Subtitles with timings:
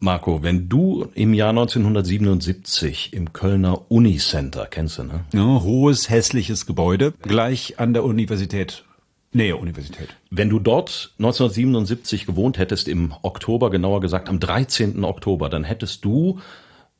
[0.00, 5.24] Marco, wenn du im Jahr 1977 im Kölner Unicenter, kennst du, ne?
[5.32, 8.84] Ja, hohes, hässliches Gebäude, gleich an der Universität.
[9.32, 10.08] Nähe Universität.
[10.30, 15.04] Wenn du dort 1977 gewohnt hättest, im Oktober, genauer gesagt am 13.
[15.04, 16.38] Oktober, dann hättest du,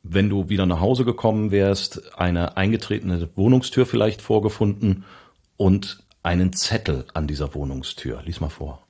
[0.03, 5.05] wenn du wieder nach Hause gekommen wärst, eine eingetretene Wohnungstür vielleicht vorgefunden
[5.57, 8.21] und einen Zettel an dieser Wohnungstür.
[8.25, 8.85] Lies mal vor.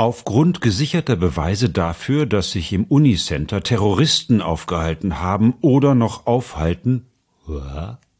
[0.00, 7.04] Aufgrund gesicherter Beweise dafür, dass sich im Unicenter Terroristen aufgehalten haben oder noch aufhalten,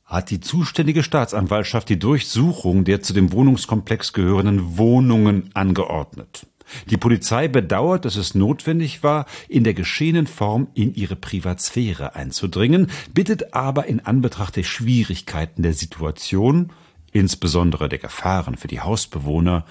[0.04, 6.46] hat die zuständige Staatsanwaltschaft die Durchsuchung der zu dem Wohnungskomplex gehörenden Wohnungen angeordnet.
[6.90, 12.88] Die Polizei bedauert, dass es notwendig war, in der geschehenen Form in ihre Privatsphäre einzudringen,
[13.14, 16.74] bittet aber in Anbetracht der Schwierigkeiten der Situation,
[17.10, 19.64] insbesondere der Gefahren für die Hausbewohner,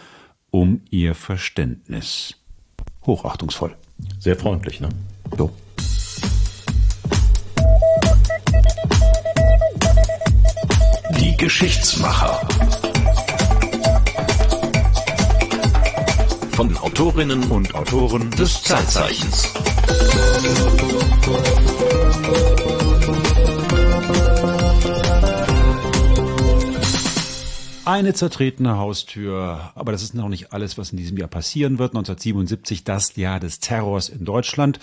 [0.51, 2.35] um ihr Verständnis.
[3.05, 3.75] Hochachtungsvoll.
[4.19, 4.89] Sehr freundlich, ne?
[5.37, 5.51] So.
[11.17, 12.47] Die Geschichtsmacher.
[16.51, 19.47] Von den Autorinnen und Autoren des Zeitzeichens.
[27.89, 31.93] Eine zertretene Haustür, aber das ist noch nicht alles, was in diesem Jahr passieren wird.
[31.93, 34.79] 1977, das Jahr des Terrors in Deutschland.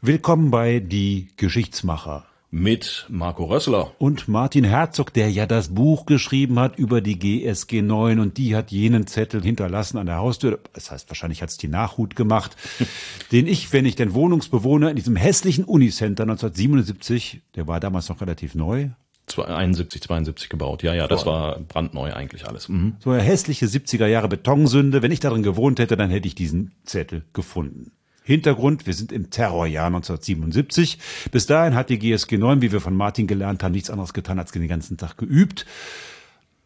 [0.00, 2.26] Willkommen bei Die Geschichtsmacher.
[2.50, 3.92] Mit Marco Rössler.
[4.00, 8.56] Und Martin Herzog, der ja das Buch geschrieben hat über die GSG 9 und die
[8.56, 10.58] hat jenen Zettel hinterlassen an der Haustür.
[10.72, 12.56] Das heißt, wahrscheinlich hat es die Nachhut gemacht,
[13.30, 18.20] den ich, wenn ich den Wohnungsbewohner in diesem hässlichen Unicenter 1977, der war damals noch
[18.20, 18.88] relativ neu,
[19.26, 20.82] 71, 72 gebaut.
[20.82, 22.68] Ja, ja, das war brandneu eigentlich alles.
[22.68, 22.96] Mhm.
[23.00, 25.02] So eine hässliche 70er Jahre Betonsünde.
[25.02, 27.92] Wenn ich darin gewohnt hätte, dann hätte ich diesen Zettel gefunden.
[28.22, 30.98] Hintergrund, wir sind im Terrorjahr 1977.
[31.30, 34.38] Bis dahin hat die GSG 9, wie wir von Martin gelernt haben, nichts anderes getan,
[34.38, 35.66] als den ganzen Tag geübt.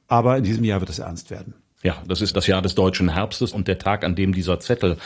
[0.06, 1.54] Aber in diesem Jahr wird es ernst werden.
[1.82, 4.98] Ja, das ist das Jahr des deutschen Herbstes und der Tag, an dem dieser Zettel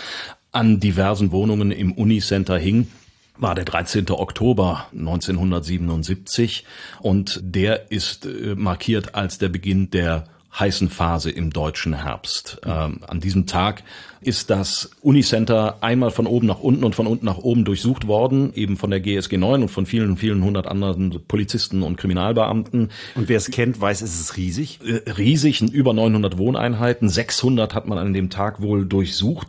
[0.52, 2.88] an diversen Wohnungen im Unicenter hing
[3.36, 4.10] war der 13.
[4.10, 6.64] Oktober 1977
[7.00, 10.24] und der ist äh, markiert als der Beginn der
[10.58, 12.60] heißen Phase im deutschen Herbst.
[12.64, 13.82] Ähm, an diesem Tag
[14.20, 18.52] ist das Unicenter einmal von oben nach unten und von unten nach oben durchsucht worden,
[18.54, 22.90] eben von der GSG 9 und von vielen, vielen hundert anderen Polizisten und Kriminalbeamten.
[23.14, 24.80] Und wer es kennt, weiß, es ist riesig.
[24.84, 29.48] Äh, riesig, über 900 Wohneinheiten, 600 hat man an dem Tag wohl durchsucht,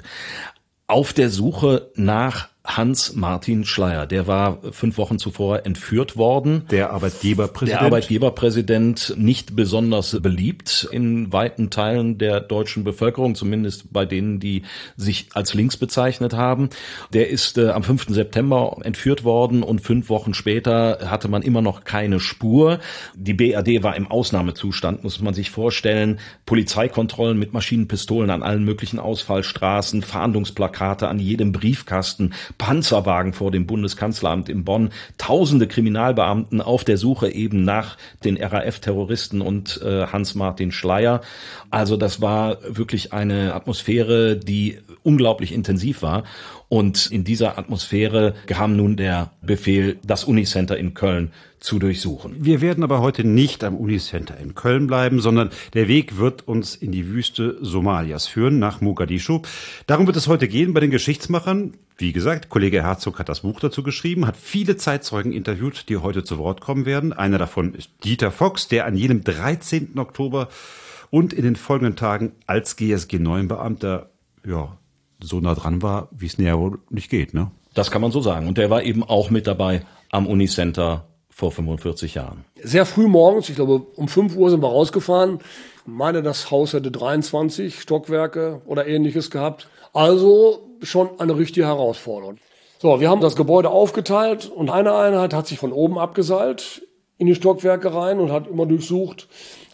[0.88, 4.08] auf der Suche nach Hans-Martin Schleier.
[4.08, 6.64] Der war fünf Wochen zuvor entführt worden.
[6.72, 7.82] Der Arbeitgeberpräsident.
[7.82, 14.64] Der Arbeitgeberpräsident nicht besonders beliebt in weiten Teilen der deutschen Bevölkerung, zumindest bei denen, die
[14.96, 16.70] sich als links bezeichnet haben.
[17.12, 18.08] Der ist äh, am 5.
[18.10, 22.80] September entführt worden und fünf Wochen später hatte man immer noch keine Spur.
[23.14, 26.22] Die BRD war im Ausnahmezustand, muss man sich vorstellen.
[26.46, 32.32] Polizeikontrollen mit Maschinenpistolen an allen möglichen Ausfallstraßen, Fahndungsplakate an jedem Briefkasten,
[32.64, 39.42] Panzerwagen vor dem Bundeskanzleramt in Bonn, tausende Kriminalbeamten auf der Suche eben nach den RAF-Terroristen
[39.42, 41.20] und äh, Hans-Martin Schleier.
[41.72, 46.24] Also das war wirklich eine Atmosphäre, die unglaublich intensiv war.
[46.74, 52.34] Und in dieser Atmosphäre kam nun der Befehl, das Unicenter in Köln zu durchsuchen.
[52.40, 56.74] Wir werden aber heute nicht am Unicenter in Köln bleiben, sondern der Weg wird uns
[56.76, 59.44] in die Wüste Somalias führen, nach Mogadischu.
[59.86, 61.74] Darum wird es heute gehen bei den Geschichtsmachern.
[62.00, 66.24] Wie gesagt, Kollege Herzog hat das Buch dazu geschrieben, hat viele Zeitzeugen interviewt, die heute
[66.24, 67.14] zu Wort kommen werden.
[67.14, 70.00] Einer davon ist Dieter Fox, der an jenem 13.
[70.00, 70.50] Oktober
[71.12, 74.10] und in den folgenden Tagen als GSG 9 Beamter
[74.44, 74.76] ja,
[75.24, 77.52] so nah dran war, wie es näher wohl nicht geht, ne?
[77.74, 78.48] Das kann man so sagen.
[78.48, 82.46] Und der war eben auch mit dabei am Unicenter vor 45 Jahren.
[82.62, 85.40] Sehr früh morgens, ich glaube um 5 Uhr sind wir rausgefahren.
[85.78, 89.68] Ich meine, das Haus hätte 23 Stockwerke oder ähnliches gehabt.
[89.94, 92.38] Also schon eine richtige Herausforderung.
[92.80, 96.84] So, wir haben das Gebäude aufgeteilt und eine Einheit hat sich von oben abgeseilt
[97.18, 99.28] in die Stockwerke rein und hat immer durchsucht.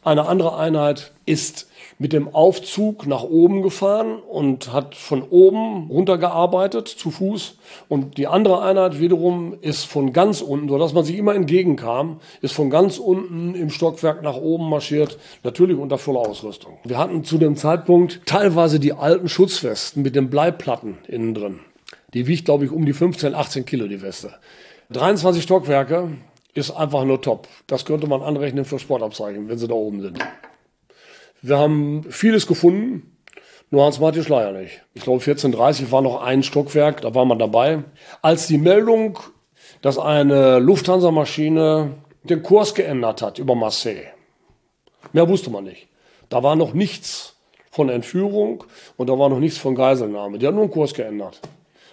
[0.04, 1.68] Eine andere Einheit ist
[1.98, 7.58] mit dem Aufzug nach oben gefahren und hat von oben runtergearbeitet zu Fuß.
[7.90, 12.54] Und die andere Einheit wiederum ist von ganz unten, sodass man sich immer entgegenkam, ist
[12.54, 16.78] von ganz unten im Stockwerk nach oben marschiert, natürlich unter voller Ausrüstung.
[16.86, 21.60] Wir hatten zu dem Zeitpunkt teilweise die alten Schutzwesten mit den Bleiplatten innen drin.
[22.14, 24.34] Die wiegt, glaube ich, um die 15, 18 Kilo, die Weste.
[24.92, 26.10] 23 Stockwerke
[26.54, 27.48] ist einfach nur top.
[27.68, 30.20] Das könnte man anrechnen für Sportabzeichen, wenn sie da oben sind.
[31.42, 33.16] Wir haben vieles gefunden.
[33.72, 34.82] Nur Hans-Martin Schleier nicht.
[34.96, 37.84] Ich glaube, 14.30 war noch ein Stockwerk, da war man dabei.
[38.24, 39.20] Als die Meldung,
[39.82, 41.92] dass eine Lufthansa-Maschine
[42.24, 44.08] den Kurs geändert hat über Marseille.
[45.14, 45.88] Mehr wusste man nicht.
[46.30, 47.36] Da war noch nichts
[47.70, 48.64] von Entführung
[48.98, 50.40] und da war noch nichts von Geiselnahme.
[50.40, 51.40] Die hat nur einen Kurs geändert.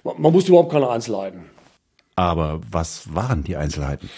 [0.03, 1.51] Man wusste überhaupt keine Einzelheiten.
[2.17, 4.09] Aber was waren die Einzelheiten?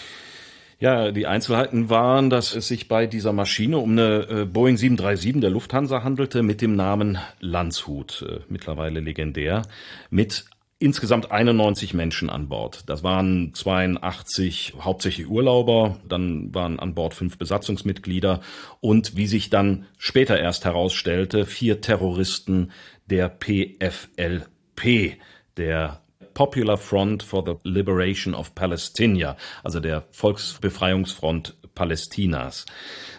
[0.81, 5.41] Ja, die Einzelheiten waren, dass es sich bei dieser Maschine um eine äh, Boeing 737
[5.41, 9.63] der Lufthansa handelte mit dem Namen Landshut, äh, mittlerweile legendär,
[10.09, 10.45] mit
[10.77, 12.83] insgesamt 91 Menschen an Bord.
[12.87, 18.39] Das waren 82 hauptsächlich Urlauber, dann waren an Bord fünf Besatzungsmitglieder
[18.79, 22.71] und wie sich dann später erst herausstellte, vier Terroristen
[23.07, 25.17] der PFLP,
[25.57, 25.99] der
[26.33, 32.65] Popular Front for the Liberation of Palestine, also der Volksbefreiungsfront Palästinas.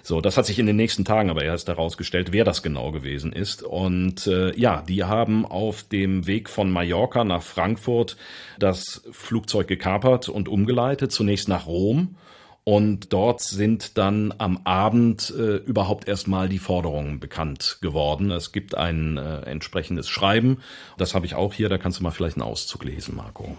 [0.02, 3.32] So, das hat sich in den nächsten Tagen aber erst herausgestellt, wer das genau gewesen
[3.32, 3.62] ist.
[3.62, 8.18] Und äh, ja, die haben auf dem Weg von Mallorca nach Frankfurt
[8.58, 12.16] das Flugzeug gekapert und umgeleitet, zunächst nach Rom
[12.64, 18.30] und dort sind dann am Abend äh, überhaupt erstmal die Forderungen bekannt geworden.
[18.30, 20.58] Es gibt ein äh, entsprechendes Schreiben.
[20.98, 23.56] Das habe ich auch hier, da kannst du mal vielleicht einen Auszug lesen, Marco.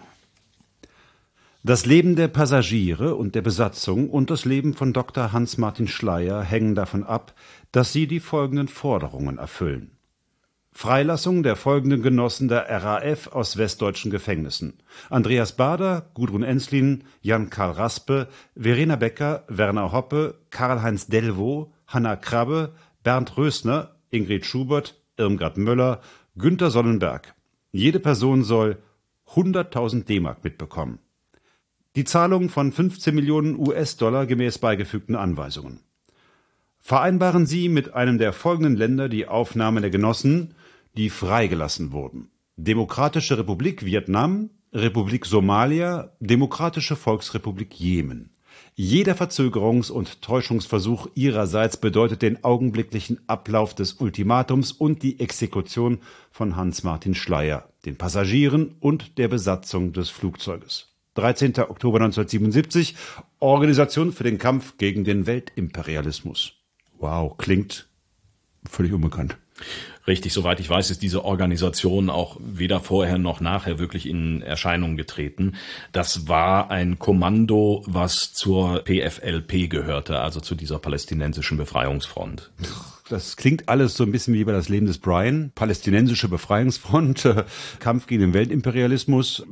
[1.64, 5.32] Das Leben der Passagiere und der Besatzung und das Leben von Dr.
[5.32, 7.36] Hans-Martin Schleyer hängen davon ab,
[7.72, 9.92] dass sie die folgenden Forderungen erfüllen.
[10.74, 14.80] Freilassung der folgenden Genossen der RAF aus westdeutschen Gefängnissen:
[15.10, 22.74] Andreas Bader, Gudrun Enslin, Jan-Karl Raspe, Verena Becker, Werner Hoppe, Karl-Heinz Delvaux, Hanna Krabbe,
[23.04, 26.02] Bernd Rösner, Ingrid Schubert, Irmgard Möller,
[26.38, 27.36] Günter Sonnenberg.
[27.72, 28.78] Jede Person soll
[29.36, 31.00] 100.000 D-Mark mitbekommen.
[31.96, 35.82] Die Zahlung von 15 Millionen US-Dollar gemäß beigefügten Anweisungen.
[36.80, 40.56] Vereinbaren Sie mit einem der folgenden Länder die Aufnahme der Genossen
[40.98, 42.30] die freigelassen wurden.
[42.58, 48.32] Demokratische Republik Vietnam, Republik Somalia, Demokratische Volksrepublik Jemen.
[48.76, 56.00] Jeder Verzögerungs- und Täuschungsversuch ihrerseits bedeutet den augenblicklichen Ablauf des Ultimatums und die Exekution
[56.32, 60.88] von Hans-Martin Schleyer, den Passagieren und der Besatzung des Flugzeuges.
[61.16, 61.60] 13.
[61.60, 62.96] Oktober 1977,
[63.40, 66.54] Organisation für den Kampf gegen den Weltimperialismus.
[66.98, 67.90] Wow, klingt
[68.70, 69.38] völlig unbekannt.
[70.08, 74.98] Richtig, soweit ich weiß, ist diese Organisation auch weder vorher noch nachher wirklich in Erscheinung
[74.98, 75.54] getreten.
[75.92, 82.50] Das war ein Kommando, was zur PFLP gehörte, also zu dieser palästinensischen Befreiungsfront.
[83.10, 87.44] Das klingt alles so ein bisschen wie bei das Leben des Brian, palästinensische Befreiungsfront, äh,
[87.80, 89.44] Kampf gegen den Weltimperialismus.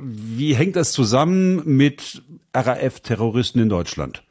[0.00, 2.22] Wie hängt das zusammen mit
[2.54, 4.22] RAF-Terroristen in Deutschland?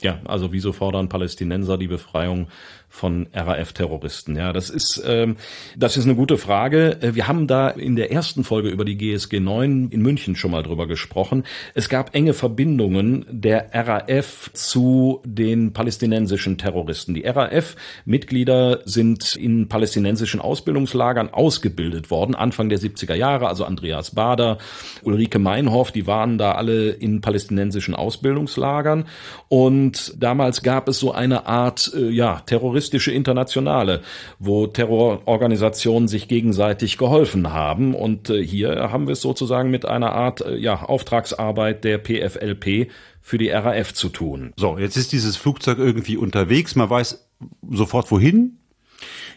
[0.00, 2.48] Ja, also wieso fordern Palästinenser die Befreiung
[2.94, 4.36] von RAF-Terroristen?
[4.36, 5.36] Ja, das ist ähm,
[5.76, 7.02] das ist eine gute Frage.
[7.02, 10.52] Äh, wir haben da in der ersten Folge über die GSG 9 in München schon
[10.52, 11.42] mal drüber gesprochen.
[11.74, 17.14] Es gab enge Verbindungen der RAF zu den palästinensischen Terroristen.
[17.14, 23.48] Die RAF-Mitglieder sind in palästinensischen Ausbildungslagern ausgebildet worden, Anfang der 70er Jahre.
[23.48, 24.58] Also Andreas Bader,
[25.02, 29.06] Ulrike Meinhoff, die waren da alle in palästinensischen Ausbildungslagern.
[29.48, 34.02] Und damals gab es so eine Art äh, ja, Terroristen terroristische Internationale,
[34.38, 37.94] wo Terrororganisationen sich gegenseitig geholfen haben.
[37.94, 42.90] Und äh, hier haben wir es sozusagen mit einer Art äh, ja, Auftragsarbeit der PFLP
[43.20, 44.52] für die RAF zu tun.
[44.56, 46.76] So, jetzt ist dieses Flugzeug irgendwie unterwegs.
[46.76, 47.26] Man weiß
[47.70, 48.58] sofort wohin.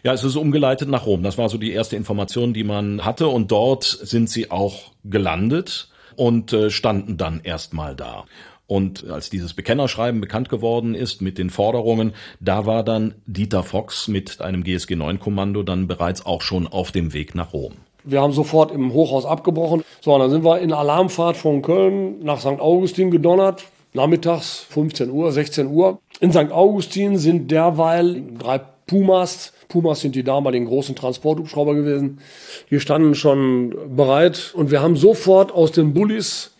[0.04, 1.22] Ja, es ist umgeleitet nach Rom.
[1.22, 3.28] Das war so die erste Information, die man hatte.
[3.28, 8.24] Und dort sind sie auch gelandet und äh, standen dann erstmal da.
[8.68, 14.08] Und als dieses Bekennerschreiben bekannt geworden ist mit den Forderungen, da war dann Dieter Fox
[14.08, 17.72] mit einem GSG 9 Kommando dann bereits auch schon auf dem Weg nach Rom.
[18.04, 19.82] Wir haben sofort im Hochhaus abgebrochen.
[20.02, 22.60] So, dann sind wir in Alarmfahrt von Köln nach St.
[22.60, 23.64] Augustin gedonnert.
[23.94, 25.98] Nachmittags 15 Uhr, 16 Uhr.
[26.20, 26.52] In St.
[26.52, 32.20] Augustin sind derweil drei Pumas Pumas sind die damaligen großen Transporthubschrauber gewesen.
[32.70, 36.52] Die standen schon bereit und wir haben sofort aus den Bullis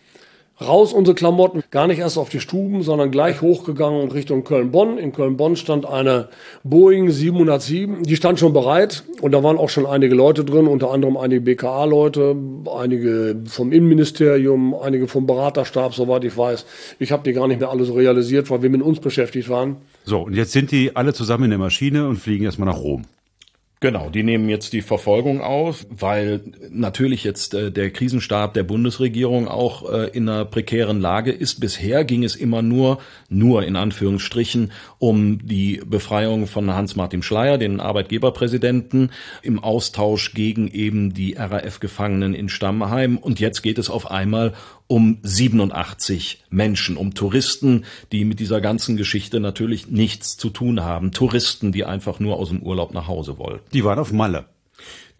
[0.61, 4.97] raus unsere Klamotten, gar nicht erst auf die Stuben, sondern gleich hochgegangen Richtung Köln-Bonn.
[4.97, 6.29] In Köln-Bonn stand eine
[6.63, 10.91] Boeing 707, die stand schon bereit und da waren auch schon einige Leute drin, unter
[10.91, 12.35] anderem einige BKA-Leute,
[12.75, 16.65] einige vom Innenministerium, einige vom Beraterstab, soweit ich weiß.
[16.99, 19.77] Ich habe die gar nicht mehr alle so realisiert, weil wir mit uns beschäftigt waren.
[20.03, 23.05] So, und jetzt sind die alle zusammen in der Maschine und fliegen erstmal nach Rom.
[23.81, 29.47] Genau, die nehmen jetzt die Verfolgung auf, weil natürlich jetzt äh, der Krisenstab der Bundesregierung
[29.47, 31.61] auch äh, in einer prekären Lage ist.
[31.61, 37.79] Bisher ging es immer nur, nur in Anführungsstrichen, um die Befreiung von Hans-Martin Schleier, den
[37.79, 39.11] Arbeitgeberpräsidenten,
[39.43, 43.17] im Austausch gegen eben die RAF-Gefangenen in Stammheim.
[43.17, 44.55] Und jetzt geht es auf einmal
[44.89, 51.11] um 87 Menschen, um Touristen, die mit dieser ganzen Geschichte natürlich nichts zu tun haben.
[51.11, 53.59] Touristen, die einfach nur aus dem Urlaub nach Hause wollen.
[53.71, 54.45] Die waren auf Malle.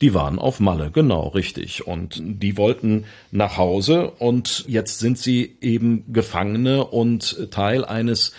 [0.01, 1.85] Die waren auf Malle, genau, richtig.
[1.85, 8.33] Und die wollten nach Hause und jetzt sind sie eben Gefangene und Teil eines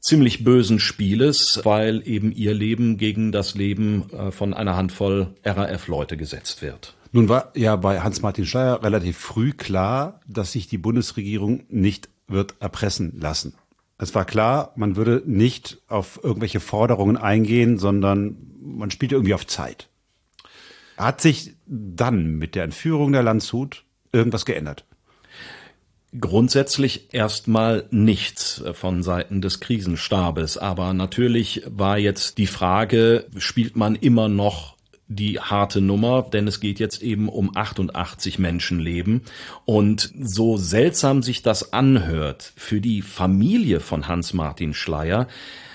[0.00, 6.18] ziemlich bösen Spieles, weil eben ihr Leben gegen das Leben äh, von einer Handvoll RAF-Leute
[6.18, 6.94] gesetzt wird.
[7.12, 12.56] Nun war ja bei Hans-Martin Schleier relativ früh klar, dass sich die Bundesregierung nicht wird
[12.60, 13.54] erpressen lassen.
[13.96, 19.46] Es war klar, man würde nicht auf irgendwelche Forderungen eingehen, sondern man spielte irgendwie auf
[19.46, 19.88] Zeit.
[20.96, 24.84] Hat sich dann mit der Entführung der Landshut irgendwas geändert?
[26.18, 33.94] Grundsätzlich erstmal nichts von Seiten des Krisenstabes, aber natürlich war jetzt die Frage, spielt man
[33.94, 34.77] immer noch
[35.08, 39.22] die harte Nummer, denn es geht jetzt eben um 88 Menschenleben.
[39.64, 45.26] Und so seltsam sich das anhört, für die Familie von Hans-Martin Schleier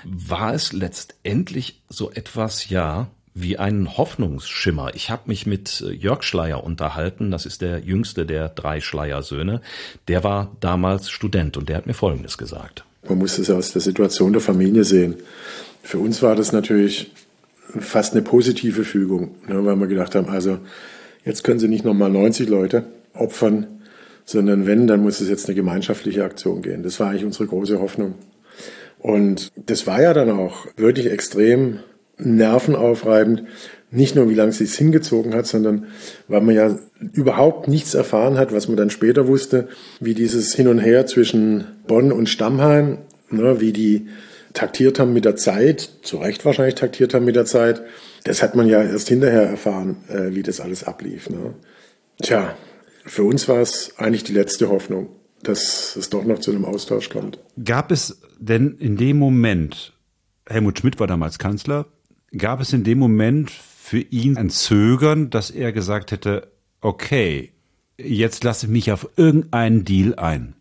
[0.05, 4.93] war es letztendlich so etwas, ja, wie ein Hoffnungsschimmer.
[4.93, 9.61] Ich habe mich mit Jörg Schleier unterhalten, das ist der jüngste der drei Schleier-Söhne.
[10.07, 12.85] Der war damals Student und der hat mir Folgendes gesagt.
[13.09, 15.15] Man muss es aus der Situation der Familie sehen.
[15.81, 17.11] Für uns war das natürlich
[17.79, 20.59] fast eine positive Fügung, ne, weil wir gedacht haben, also
[21.25, 23.67] jetzt können sie nicht nochmal 90 Leute opfern,
[24.25, 26.83] sondern wenn, dann muss es jetzt eine gemeinschaftliche Aktion gehen.
[26.83, 28.15] Das war eigentlich unsere große Hoffnung.
[28.99, 31.79] Und das war ja dann auch wirklich extrem
[32.17, 33.43] nervenaufreibend.
[33.91, 35.87] Nicht nur, wie lange es sich hingezogen hat, sondern
[36.27, 36.79] weil man ja
[37.13, 39.67] überhaupt nichts erfahren hat, was man dann später wusste,
[39.99, 44.07] wie dieses Hin und Her zwischen Bonn und Stammheim, ne, wie die
[44.53, 47.81] taktiert haben mit der Zeit, zu Recht wahrscheinlich taktiert haben mit der Zeit.
[48.23, 51.29] Das hat man ja erst hinterher erfahren, äh, wie das alles ablief.
[51.29, 51.55] Ne?
[52.21, 52.55] Tja,
[53.05, 55.09] für uns war es eigentlich die letzte Hoffnung,
[55.41, 57.39] dass es doch noch zu einem Austausch kommt.
[57.63, 59.93] Gab es denn in dem Moment,
[60.47, 61.87] Helmut Schmidt war damals Kanzler,
[62.35, 67.51] gab es in dem Moment für ihn ein Zögern, dass er gesagt hätte, okay,
[67.97, 70.55] jetzt lasse ich mich auf irgendeinen Deal ein?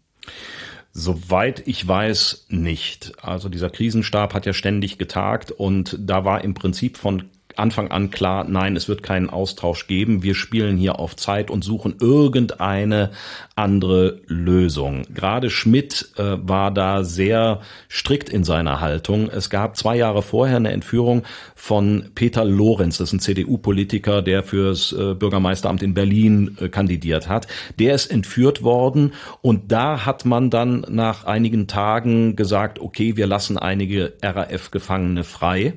[0.92, 3.12] Soweit ich weiß, nicht.
[3.22, 8.10] Also dieser Krisenstab hat ja ständig getagt und da war im Prinzip von Anfang an
[8.10, 10.22] klar, nein, es wird keinen Austausch geben.
[10.22, 13.10] Wir spielen hier auf Zeit und suchen irgendeine
[13.54, 15.04] andere Lösung.
[15.14, 19.28] Gerade Schmidt äh, war da sehr strikt in seiner Haltung.
[19.28, 21.22] Es gab zwei Jahre vorher eine Entführung
[21.54, 27.28] von Peter Lorenz, das ist ein CDU-Politiker, der fürs äh, Bürgermeisteramt in Berlin äh, kandidiert
[27.28, 27.46] hat.
[27.78, 33.26] Der ist entführt worden und da hat man dann nach einigen Tagen gesagt, okay, wir
[33.26, 35.74] lassen einige RAF-Gefangene frei.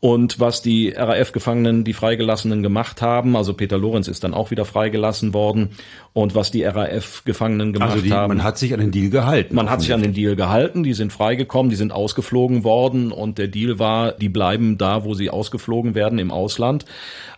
[0.00, 4.64] Und was die RAF-Gefangenen, die Freigelassenen gemacht haben, also Peter Lorenz ist dann auch wieder
[4.64, 5.70] freigelassen worden.
[6.12, 8.36] Und was die RAF-Gefangenen gemacht also die, haben.
[8.36, 9.54] Man hat sich an den Deal gehalten.
[9.54, 13.38] Man hat sich an den Deal gehalten, die sind freigekommen, die sind ausgeflogen worden und
[13.38, 16.84] der Deal war, die bleiben da, wo sie ausgeflogen werden, im Ausland.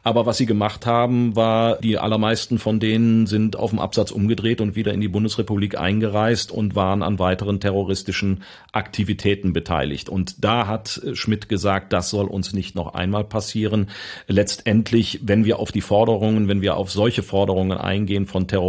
[0.04, 4.60] Aber was sie gemacht haben, war, die allermeisten von denen sind auf dem Absatz umgedreht
[4.60, 10.08] und wieder in die Bundesrepublik eingereist und waren an weiteren terroristischen Aktivitäten beteiligt.
[10.08, 13.90] Und da hat Schmidt gesagt, das soll uns nicht noch einmal passieren.
[14.26, 18.61] Letztendlich, wenn wir auf die Forderungen, wenn wir auf solche Forderungen eingehen von Terroristen,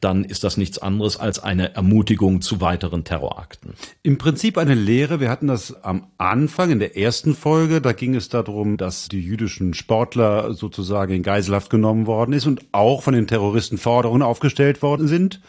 [0.00, 3.74] dann ist das nichts anderes als eine Ermutigung zu weiteren Terrorakten.
[4.02, 5.20] Im Prinzip eine Lehre.
[5.20, 7.80] Wir hatten das am Anfang in der ersten Folge.
[7.80, 12.62] Da ging es darum, dass die jüdischen Sportler sozusagen in Geiselhaft genommen worden ist und
[12.72, 15.40] auch von den Terroristen Forderungen aufgestellt worden sind.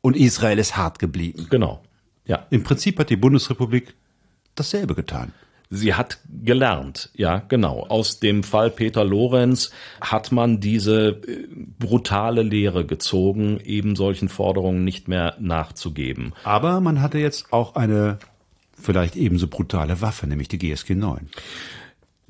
[0.00, 1.46] Und Israel ist hart geblieben.
[1.50, 1.82] Genau.
[2.26, 2.46] Ja.
[2.50, 3.94] Im Prinzip hat die Bundesrepublik
[4.54, 5.32] dasselbe getan.
[5.68, 7.86] Sie hat gelernt, ja, genau.
[7.88, 14.84] Aus dem Fall Peter Lorenz hat man diese äh, brutale Lehre gezogen, eben solchen Forderungen
[14.84, 16.34] nicht mehr nachzugeben.
[16.44, 18.18] Aber man hatte jetzt auch eine
[18.80, 21.28] vielleicht ebenso brutale Waffe, nämlich die GSG 9.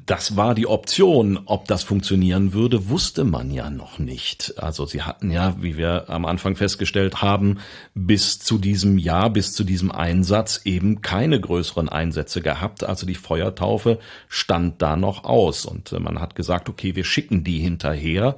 [0.07, 1.41] Das war die Option.
[1.47, 4.55] Ob das funktionieren würde, wusste man ja noch nicht.
[4.57, 7.59] Also sie hatten ja, wie wir am Anfang festgestellt haben,
[7.95, 12.85] bis zu diesem Jahr, bis zu diesem Einsatz eben keine größeren Einsätze gehabt.
[12.85, 13.99] Also die Feuertaufe
[14.29, 15.67] stand da noch aus.
[15.67, 18.37] Und äh, man hat gesagt, okay, wir schicken die hinterher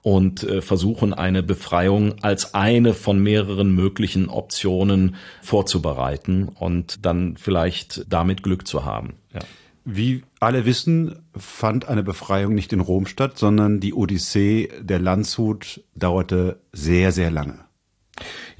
[0.00, 8.06] und äh, versuchen eine Befreiung als eine von mehreren möglichen Optionen vorzubereiten und dann vielleicht
[8.08, 9.16] damit Glück zu haben.
[9.34, 9.40] Ja.
[9.84, 15.82] Wie alle wissen, fand eine Befreiung nicht in Rom statt, sondern die Odyssee der Landshut
[15.94, 17.64] dauerte sehr, sehr lange.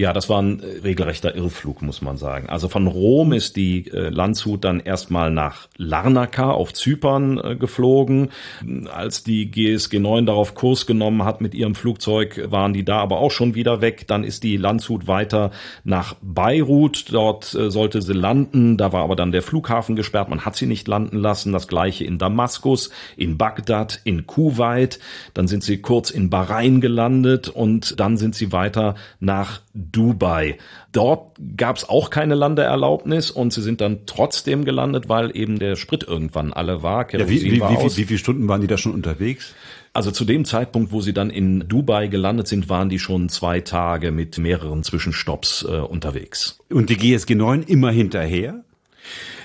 [0.00, 2.48] Ja, das war ein äh, regelrechter Irrflug, muss man sagen.
[2.48, 8.30] Also von Rom ist die äh, Landshut dann erstmal nach Larnaca auf Zypern äh, geflogen.
[8.90, 13.18] Als die GSG 9 darauf Kurs genommen hat mit ihrem Flugzeug, waren die da aber
[13.18, 14.06] auch schon wieder weg.
[14.06, 15.50] Dann ist die Landshut weiter
[15.84, 17.12] nach Beirut.
[17.12, 18.78] Dort sollte sie landen.
[18.78, 20.30] Da war aber dann der Flughafen gesperrt.
[20.30, 21.52] Man hat sie nicht landen lassen.
[21.52, 22.88] Das gleiche in Damaskus,
[23.18, 24.98] in Bagdad, in Kuwait.
[25.34, 29.60] Dann sind sie kurz in Bahrain gelandet und dann sind sie weiter nach
[29.92, 30.58] Dubai.
[30.92, 35.76] Dort gab es auch keine Landeerlaubnis und sie sind dann trotzdem gelandet, weil eben der
[35.76, 37.12] Sprit irgendwann alle war.
[37.12, 39.54] Ja, wie, wie, war wie, wie, wie viele Stunden waren die da schon unterwegs?
[39.92, 43.60] Also zu dem Zeitpunkt, wo sie dann in Dubai gelandet sind, waren die schon zwei
[43.60, 46.60] Tage mit mehreren Zwischenstopps äh, unterwegs.
[46.70, 48.62] Und die GSG 9 immer hinterher?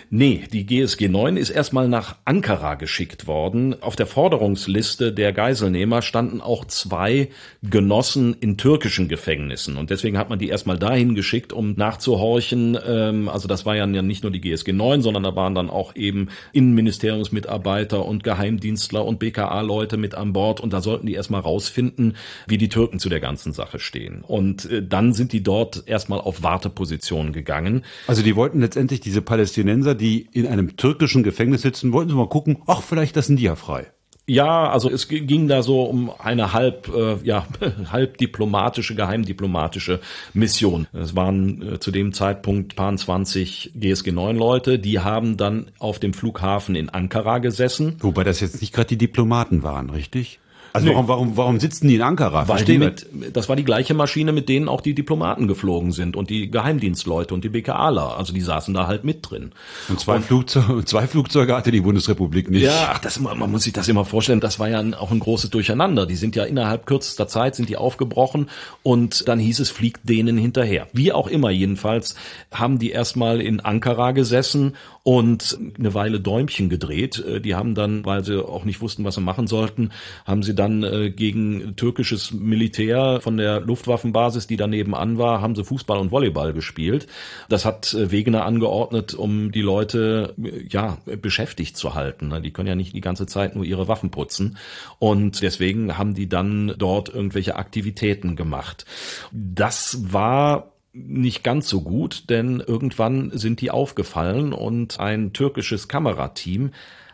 [0.09, 3.81] Nee, die GSG 9 ist erstmal nach Ankara geschickt worden.
[3.81, 7.29] Auf der Forderungsliste der Geiselnehmer standen auch zwei
[7.63, 9.77] Genossen in türkischen Gefängnissen.
[9.77, 12.77] Und deswegen hat man die erstmal dahin geschickt, um nachzuhorchen.
[12.85, 15.95] Ähm, also das war ja nicht nur die GSG 9, sondern da waren dann auch
[15.95, 20.59] eben Innenministeriumsmitarbeiter und Geheimdienstler und BKA-Leute mit an Bord.
[20.59, 22.15] Und da sollten die erstmal rausfinden,
[22.47, 24.21] wie die Türken zu der ganzen Sache stehen.
[24.21, 27.83] Und äh, dann sind die dort erstmal auf Warteposition gegangen.
[28.07, 32.29] Also die wollten letztendlich diese Palästinenser, die in einem türkischen Gefängnis sitzen, wollten sie mal
[32.29, 33.87] gucken, ach, vielleicht lassen die ja frei.
[34.27, 37.45] Ja, also es ging da so um eine halb, äh, ja,
[37.91, 39.99] halb diplomatische, geheimdiplomatische
[40.33, 40.87] Mission.
[40.93, 45.99] Es waren äh, zu dem Zeitpunkt paar 20 GSG 9 Leute, die haben dann auf
[45.99, 47.97] dem Flughafen in Ankara gesessen.
[47.99, 50.39] Wobei das jetzt nicht gerade die Diplomaten waren, richtig?
[50.75, 50.93] Also nee.
[50.93, 52.49] warum, warum, warum sitzen die in Ankara?
[52.49, 56.17] Weil die mit, das war die gleiche Maschine, mit denen auch die Diplomaten geflogen sind
[56.17, 58.17] und die Geheimdienstleute und die BKAler.
[58.17, 59.53] Also die saßen da halt mit drin.
[59.87, 62.63] Und zwei, und, Flugzeuge, zwei Flugzeuge hatte die Bundesrepublik nicht.
[62.63, 65.49] Ja, ach, das, man muss sich das immer vorstellen, das war ja auch ein großes
[65.49, 66.05] Durcheinander.
[66.05, 68.49] Die sind ja innerhalb kürzester Zeit sind die aufgebrochen
[68.83, 70.87] und dann hieß es, fliegt denen hinterher.
[70.91, 72.15] Wie auch immer jedenfalls
[72.51, 74.73] haben die erstmal in Ankara gesessen
[75.05, 77.23] und eine Weile Däumchen gedreht.
[77.23, 79.91] Äh, die haben dann, weil sie auch nicht wussten, was sie machen sollten,
[80.25, 85.55] haben sie dann äh, gegen türkisches Militär von der Luftwaffenbasis, die daneben an war, haben
[85.55, 87.07] sie Fußball und Volleyball gespielt.
[87.49, 90.33] Das hat äh, Wegener angeordnet, um die Leute
[90.69, 92.33] ja beschäftigt zu halten.
[92.41, 94.57] Die können ja nicht die ganze Zeit nur ihre Waffen putzen.
[94.99, 98.85] Und deswegen haben die dann dort irgendwelche Aktivitäten gemacht.
[99.31, 106.71] Das war nicht ganz so gut, denn irgendwann sind die aufgefallen und ein türkisches Kamerateam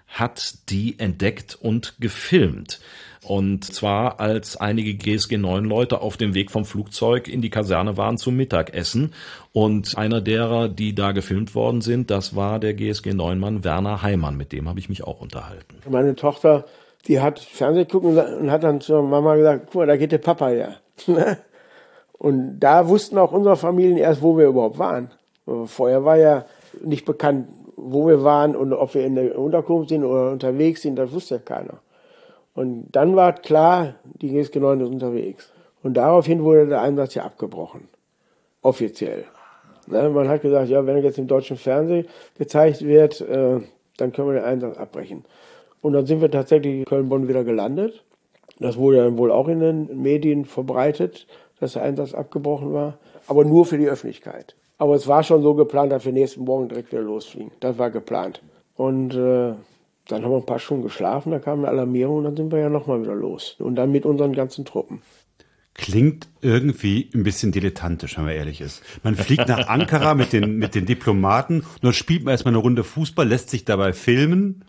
[0.08, 2.80] hat die entdeckt und gefilmt.
[3.24, 7.96] Und zwar als einige GSG 9 Leute auf dem Weg vom Flugzeug in die Kaserne
[7.96, 9.14] waren zum Mittagessen.
[9.54, 14.02] Und einer derer, die da gefilmt worden sind, das war der GSG 9 Mann Werner
[14.02, 14.38] Heimann.
[14.38, 15.78] Mit dem habe ich mich auch unterhalten.
[15.88, 16.66] Meine Tochter,
[17.08, 20.18] die hat Fernsehen gucken und hat dann zur Mama gesagt, guck mal, da geht der
[20.18, 20.76] Papa ja.
[22.22, 25.10] Und da wussten auch unsere Familien erst, wo wir überhaupt waren.
[25.66, 26.46] Vorher war ja
[26.84, 30.98] nicht bekannt, wo wir waren und ob wir in der Unterkunft sind oder unterwegs sind,
[30.98, 31.80] das wusste ja keiner.
[32.54, 35.52] Und dann war klar, die GSG 9 ist unterwegs.
[35.84, 37.88] Und daraufhin wurde der Einsatz ja abgebrochen.
[38.62, 39.26] Offiziell.
[39.88, 43.60] Ne, man hat gesagt, ja, wenn er jetzt im deutschen Fernsehen gezeigt wird, äh,
[43.98, 45.26] dann können wir den Einsatz abbrechen.
[45.82, 48.04] Und dann sind wir tatsächlich in Köln-Bonn wieder gelandet.
[48.60, 51.26] Das wurde dann wohl auch in den Medien verbreitet
[51.62, 54.56] dass der Einsatz abgebrochen war, aber nur für die Öffentlichkeit.
[54.78, 57.52] Aber es war schon so geplant, dass wir nächsten Morgen direkt wieder losfliegen.
[57.60, 58.42] Das war geplant.
[58.76, 59.54] Und äh,
[60.08, 62.60] dann haben wir ein paar Stunden geschlafen, da kam eine Alarmierung und dann sind wir
[62.60, 63.56] ja nochmal wieder los.
[63.60, 65.02] Und dann mit unseren ganzen Truppen.
[65.74, 68.84] Klingt irgendwie ein bisschen dilettantisch, wenn man ehrlich ist.
[69.04, 72.62] Man fliegt nach Ankara mit den, mit den Diplomaten und dann spielt man erstmal eine
[72.62, 74.66] Runde Fußball, lässt sich dabei filmen.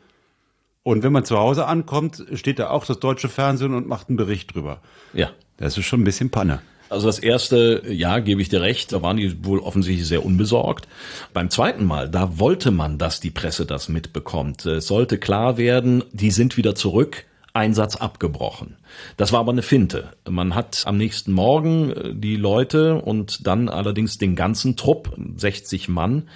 [0.85, 4.17] Und wenn man zu Hause ankommt, steht da auch das deutsche Fernsehen und macht einen
[4.17, 4.81] Bericht drüber.
[5.13, 5.31] Ja.
[5.57, 6.61] Das ist schon ein bisschen Panne.
[6.93, 10.87] Also das erste, ja, gebe ich dir recht, da waren die wohl offensichtlich sehr unbesorgt.
[11.33, 14.67] Beim zweiten Mal, da wollte man, dass die Presse das mitbekommt.
[14.67, 17.25] Es sollte klar werden, die sind wieder zurück.
[17.55, 18.77] Einsatz abgebrochen.
[19.19, 20.15] Das war aber eine Finte.
[20.27, 25.89] Man hat am nächsten Morgen äh, die Leute und dann allerdings den ganzen Trupp, 60
[25.89, 26.29] Mann,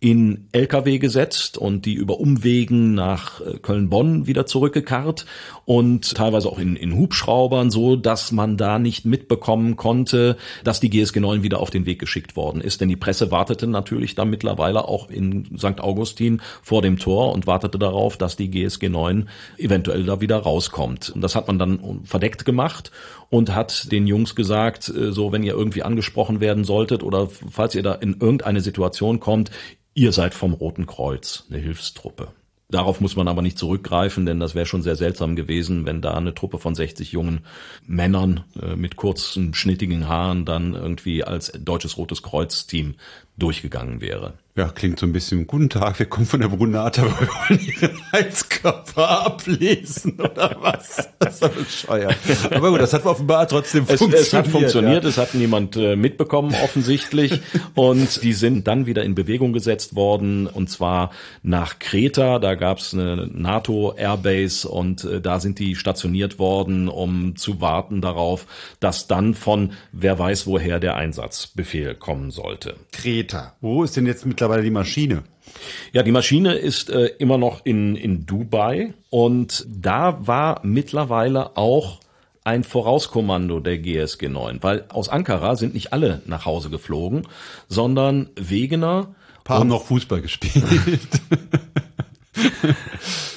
[0.00, 5.26] in LKW gesetzt und die über Umwegen nach äh, Köln-Bonn wieder zurückgekarrt
[5.64, 10.88] und teilweise auch in, in Hubschraubern, so dass man da nicht mitbekommen konnte, dass die
[10.88, 12.80] GSG 9 wieder auf den Weg geschickt worden ist.
[12.80, 15.80] Denn die Presse wartete natürlich dann mittlerweile auch in St.
[15.80, 21.10] Augustin vor dem Tor und wartete darauf, dass die GSG 9 eventuell da wieder rauskommt.
[21.10, 22.92] Und das hat man dann verdeckt gemacht
[23.30, 27.74] und hat den Jungs gesagt, äh, so wenn ihr irgendwie angesprochen werden solltet oder falls
[27.74, 29.50] ihr da in irgendeine Situation kommt,
[29.98, 32.28] Ihr seid vom Roten Kreuz, eine Hilfstruppe.
[32.70, 36.14] Darauf muss man aber nicht zurückgreifen, denn das wäre schon sehr seltsam gewesen, wenn da
[36.14, 37.40] eine Truppe von 60 jungen
[37.84, 42.94] Männern äh, mit kurzen, schnittigen Haaren dann irgendwie als Deutsches Rotes Kreuz Team
[43.38, 44.34] durchgegangen wäre.
[44.58, 48.12] Ja, klingt so ein bisschen, guten Tag, wir kommen von der Brunata, wir wollen Ihren
[48.12, 51.08] Heizkörper ablesen oder was?
[51.20, 52.16] Das ist doch bescheuert.
[52.50, 54.26] Aber gut, das hat offenbar trotzdem es, funktioniert.
[54.26, 55.10] Es hat funktioniert, ja.
[55.10, 57.40] es hat niemand äh, mitbekommen offensichtlich
[57.76, 61.12] und die sind dann wieder in Bewegung gesetzt worden und zwar
[61.44, 67.36] nach Kreta, da gab es eine NATO-Airbase und äh, da sind die stationiert worden, um
[67.36, 68.44] zu warten darauf,
[68.80, 72.74] dass dann von wer weiß woher der Einsatzbefehl kommen sollte.
[72.90, 73.27] Kreta,
[73.60, 75.22] wo ist denn jetzt mittlerweile die Maschine?
[75.92, 82.00] Ja, die Maschine ist äh, immer noch in, in Dubai und da war mittlerweile auch
[82.44, 87.26] ein Vorauskommando der GSG 9, weil aus Ankara sind nicht alle nach Hause geflogen,
[87.68, 89.14] sondern Wegener.
[89.44, 90.64] Paar haben noch Fußball gespielt.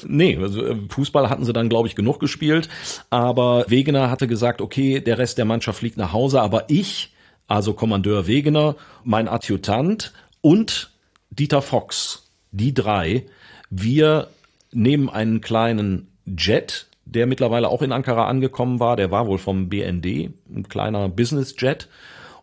[0.07, 2.69] nee, also äh, Fußball hatten sie dann, glaube ich, genug gespielt.
[3.09, 7.10] Aber Wegener hatte gesagt, okay, der Rest der Mannschaft fliegt nach Hause, aber ich,
[7.51, 10.91] also Kommandeur Wegener, mein Adjutant und
[11.31, 13.25] Dieter Fox, die drei,
[13.69, 14.29] wir
[14.71, 19.67] nehmen einen kleinen Jet, der mittlerweile auch in Ankara angekommen war, der war wohl vom
[19.67, 21.89] BND, ein kleiner Business Jet.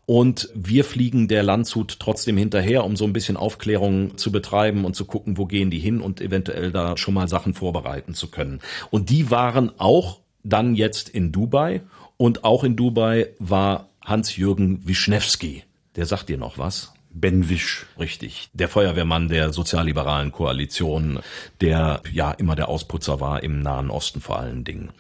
[0.05, 4.97] Und wir fliegen der Landshut trotzdem hinterher, um so ein bisschen Aufklärung zu betreiben und
[4.97, 8.61] zu gucken, wo gehen die hin und eventuell da schon mal Sachen vorbereiten zu können.
[8.91, 11.83] Und die waren auch dann jetzt in Dubai
[12.17, 15.65] und auch in Dubai war Hans-Jürgen Wischnewski.
[15.97, 16.93] Der sagt dir noch was?
[17.21, 17.87] Ben Wisch.
[17.99, 18.51] Richtig.
[18.53, 21.21] Der Feuerwehrmann der sozialliberalen Koalition,
[21.61, 24.91] der ja immer der Ausputzer war im Nahen Osten vor allen Dingen.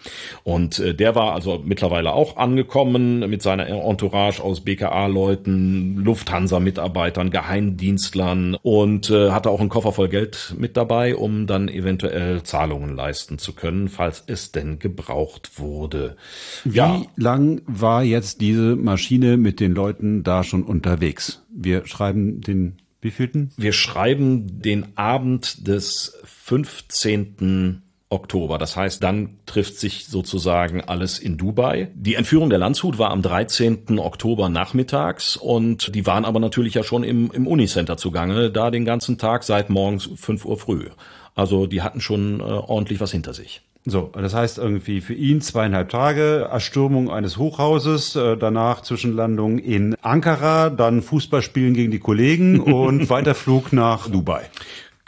[0.44, 8.56] Und äh, der war also mittlerweile auch angekommen mit seiner Entourage aus BKA-Leuten, Lufthansa-Mitarbeitern, Geheimdienstlern
[8.62, 13.38] und äh, hatte auch einen Koffer voll Geld mit dabei, um dann eventuell Zahlungen leisten
[13.38, 16.16] zu können, falls es denn gebraucht wurde.
[16.64, 17.02] Wie ja.
[17.16, 21.42] lang war jetzt diese Maschine mit den Leuten da schon unterwegs?
[21.48, 23.50] Wir schreiben den wievielten?
[23.56, 27.82] Wir schreiben den Abend des 15.
[28.10, 28.56] Oktober.
[28.56, 31.90] Das heißt, dann trifft sich sozusagen alles in Dubai.
[31.94, 33.98] Die Entführung der Landshut war am 13.
[33.98, 38.86] Oktober nachmittags und die waren aber natürlich ja schon im, im Unicenter zugange, da den
[38.86, 40.86] ganzen Tag seit morgens 5 Uhr früh.
[41.34, 43.60] Also die hatten schon äh, ordentlich was hinter sich.
[43.88, 49.94] So, das heißt irgendwie für ihn zweieinhalb Tage, Erstürmung eines Hochhauses, äh, danach Zwischenlandung in
[50.02, 54.42] Ankara, dann Fußballspielen gegen die Kollegen und Weiterflug nach Dubai.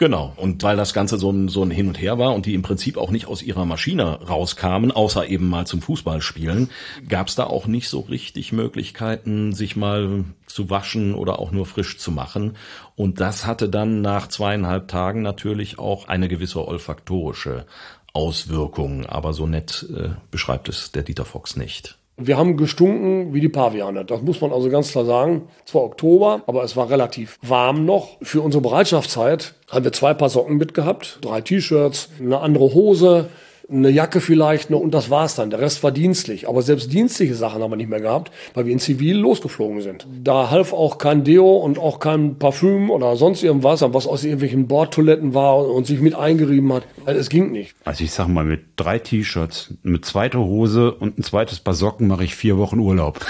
[0.00, 0.32] Genau.
[0.36, 2.62] Und weil das Ganze so ein, so ein Hin und Her war und die im
[2.62, 6.70] Prinzip auch nicht aus ihrer Maschine rauskamen, außer eben mal zum Fußballspielen,
[7.06, 11.66] gab es da auch nicht so richtig Möglichkeiten, sich mal zu waschen oder auch nur
[11.66, 12.56] frisch zu machen.
[12.96, 17.66] Und das hatte dann nach zweieinhalb Tagen natürlich auch eine gewisse olfaktorische
[18.12, 21.96] Auswirkungen, aber so nett äh, beschreibt es der Dieter Fox nicht.
[22.22, 24.04] Wir haben gestunken wie die Paviane.
[24.04, 25.48] Das muss man also ganz klar sagen.
[25.64, 28.18] Zwar Oktober, aber es war relativ warm noch.
[28.20, 33.30] Für unsere Bereitschaftszeit haben wir zwei Paar Socken mitgehabt, drei T-Shirts, eine andere Hose,
[33.70, 35.50] eine Jacke vielleicht noch und das war's dann.
[35.50, 36.48] Der Rest war dienstlich.
[36.48, 40.06] Aber selbst dienstliche Sachen haben wir nicht mehr gehabt, weil wir in Zivil losgeflogen sind.
[40.22, 44.66] Da half auch kein Deo und auch kein Parfüm oder sonst irgendwas, was aus irgendwelchen
[44.66, 46.82] Bordtoiletten war und sich mit eingerieben hat.
[47.06, 47.74] Also es ging nicht.
[47.84, 52.08] Also ich sag mal, mit drei T-Shirts, mit zweiter Hose und ein zweites Paar Socken
[52.08, 53.20] mache ich vier Wochen Urlaub.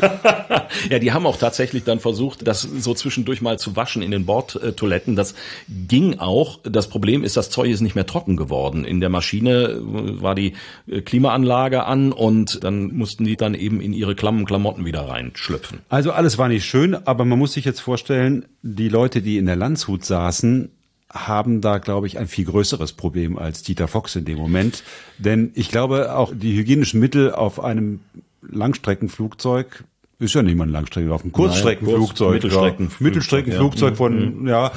[0.90, 4.26] ja, die haben auch tatsächlich dann versucht, das so zwischendurch mal zu waschen in den
[4.26, 5.16] Bordtoiletten.
[5.16, 5.34] Das
[5.68, 6.60] ging auch.
[6.62, 8.84] Das Problem ist, das Zeug ist nicht mehr trocken geworden.
[8.84, 9.80] In der Maschine
[10.22, 10.54] war die
[10.86, 15.80] äh, Klimaanlage an und dann mussten die dann eben in ihre klammen Klamotten wieder reinschlüpfen.
[15.88, 19.46] Also alles war nicht schön, aber man muss sich jetzt vorstellen, die Leute, die in
[19.46, 20.70] der Landshut saßen,
[21.10, 24.82] haben da, glaube ich, ein viel größeres Problem als Dieter Fox in dem Moment.
[25.16, 28.00] Denn ich glaube, auch die hygienischen Mittel auf einem
[28.42, 29.84] Langstreckenflugzeug
[30.18, 34.48] ist ja nicht mal ein Langstrecken, auf einem Kurzstreckenflugzeug, Mittelstreckenflugzeug, Mittelstreckenflugzeug von, mhm.
[34.48, 34.72] ja,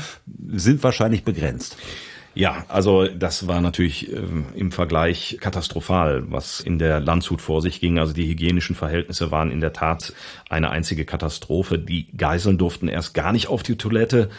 [0.52, 1.78] sind wahrscheinlich begrenzt.
[2.34, 4.22] Ja, also das war natürlich äh,
[4.56, 8.00] im Vergleich katastrophal, was in der Landshut vor sich ging.
[8.00, 10.14] Also die hygienischen Verhältnisse waren in der Tat
[10.50, 11.78] eine einzige Katastrophe.
[11.78, 14.30] Die Geiseln durften erst gar nicht auf die Toilette.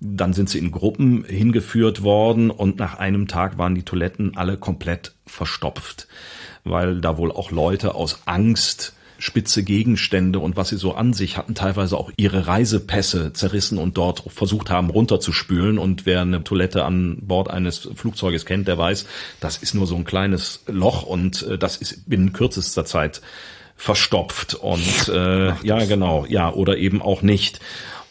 [0.00, 4.56] Dann sind sie in Gruppen hingeführt worden und nach einem Tag waren die Toiletten alle
[4.56, 6.08] komplett verstopft,
[6.64, 11.36] weil da wohl auch Leute aus Angst spitze Gegenstände und was sie so an sich
[11.36, 15.78] hatten, teilweise auch ihre Reisepässe zerrissen und dort versucht haben runterzuspülen.
[15.78, 19.06] Und wer eine Toilette an Bord eines Flugzeuges kennt, der weiß,
[19.38, 23.22] das ist nur so ein kleines Loch und äh, das ist binnen kürzester Zeit
[23.76, 24.54] verstopft.
[24.54, 27.60] Und äh, ja, genau, ja, oder eben auch nicht.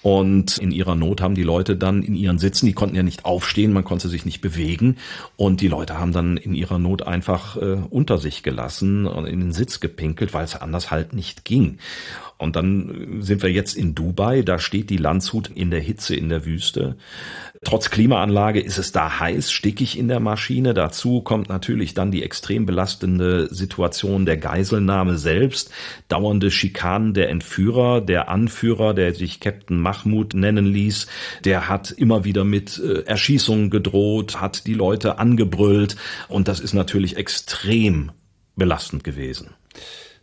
[0.01, 3.25] Und in ihrer Not haben die Leute dann in ihren Sitzen, die konnten ja nicht
[3.25, 4.97] aufstehen, man konnte sich nicht bewegen.
[5.35, 9.39] Und die Leute haben dann in ihrer Not einfach äh, unter sich gelassen und in
[9.39, 11.77] den Sitz gepinkelt, weil es anders halt nicht ging.
[12.41, 16.27] Und dann sind wir jetzt in Dubai, da steht die Landshut in der Hitze in
[16.27, 16.95] der Wüste.
[17.63, 20.73] Trotz Klimaanlage ist es da heiß, stickig in der Maschine.
[20.73, 25.69] Dazu kommt natürlich dann die extrem belastende Situation der Geiselnahme selbst,
[26.07, 31.05] dauernde Schikanen der Entführer, der Anführer, der sich Captain Mahmoud nennen ließ,
[31.45, 35.95] der hat immer wieder mit äh, Erschießungen gedroht, hat die Leute angebrüllt
[36.27, 38.11] und das ist natürlich extrem
[38.55, 39.51] belastend gewesen.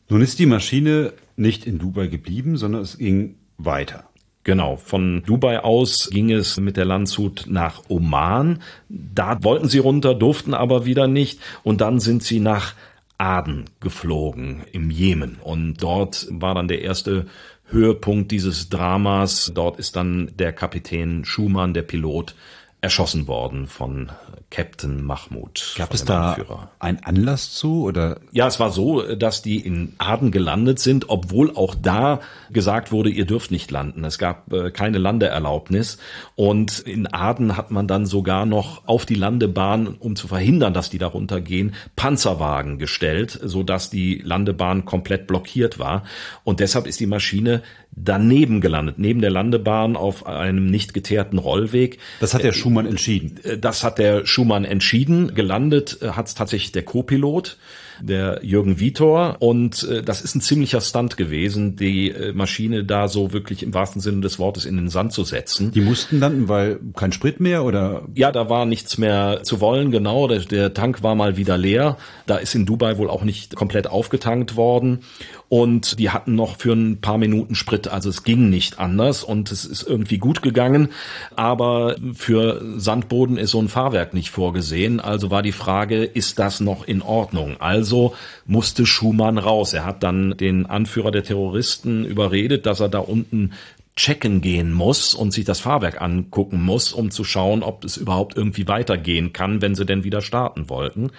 [0.08, 4.04] Nun ist die Maschine nicht in Dubai geblieben, sondern es ging weiter.
[4.44, 8.62] Genau, von Dubai aus ging es mit der Landshut nach Oman.
[8.88, 11.40] Da wollten sie runter, durften aber wieder nicht.
[11.62, 12.74] Und dann sind sie nach
[13.18, 15.36] Aden geflogen im Jemen.
[15.42, 17.26] Und dort war dann der erste
[17.66, 19.52] Höhepunkt dieses Dramas.
[19.54, 22.34] Dort ist dann der Kapitän Schumann, der Pilot,
[22.80, 24.12] erschossen worden von
[24.50, 25.74] Captain Mahmoud.
[25.76, 26.70] Gab es da Anführer.
[26.78, 28.20] einen Anlass zu oder?
[28.30, 33.10] Ja, es war so, dass die in Aden gelandet sind, obwohl auch da gesagt wurde,
[33.10, 34.04] ihr dürft nicht landen.
[34.04, 35.98] Es gab äh, keine Landeerlaubnis
[36.36, 40.88] und in Aden hat man dann sogar noch auf die Landebahn, um zu verhindern, dass
[40.88, 46.04] die darunter gehen, Panzerwagen gestellt, so dass die Landebahn komplett blockiert war
[46.44, 47.62] und deshalb ist die Maschine
[48.04, 51.98] daneben gelandet, neben der Landebahn auf einem nicht geteerten Rollweg.
[52.20, 53.38] Das hat der Schumann entschieden.
[53.44, 55.34] Äh, das hat der Schumann entschieden.
[55.34, 57.58] Gelandet äh, hat es tatsächlich der Co-Pilot
[58.00, 59.36] der Jürgen Vitor.
[59.40, 63.74] Und äh, das ist ein ziemlicher Stunt gewesen, die äh, Maschine da so wirklich im
[63.74, 65.72] wahrsten Sinne des Wortes in den Sand zu setzen.
[65.72, 68.02] Die mussten landen, weil kein Sprit mehr oder?
[68.14, 70.28] Ja, da war nichts mehr zu wollen, genau.
[70.28, 71.96] Der, der Tank war mal wieder leer.
[72.26, 75.00] Da ist in Dubai wohl auch nicht komplett aufgetankt worden.
[75.48, 79.50] Und die hatten noch für ein paar Minuten Sprit, also es ging nicht anders und
[79.50, 80.88] es ist irgendwie gut gegangen.
[81.36, 85.00] Aber für Sandboden ist so ein Fahrwerk nicht vorgesehen.
[85.00, 87.56] Also war die Frage, ist das noch in Ordnung?
[87.60, 89.72] Also musste Schumann raus.
[89.72, 93.52] Er hat dann den Anführer der Terroristen überredet, dass er da unten
[93.96, 98.36] checken gehen muss und sich das Fahrwerk angucken muss, um zu schauen, ob es überhaupt
[98.36, 101.10] irgendwie weitergehen kann, wenn sie denn wieder starten wollten.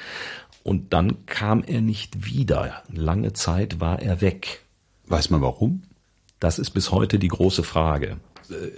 [0.70, 2.84] Und dann kam er nicht wieder.
[2.94, 4.62] Lange Zeit war er weg.
[5.08, 5.82] Weiß man warum?
[6.40, 8.18] Das ist bis heute die große Frage.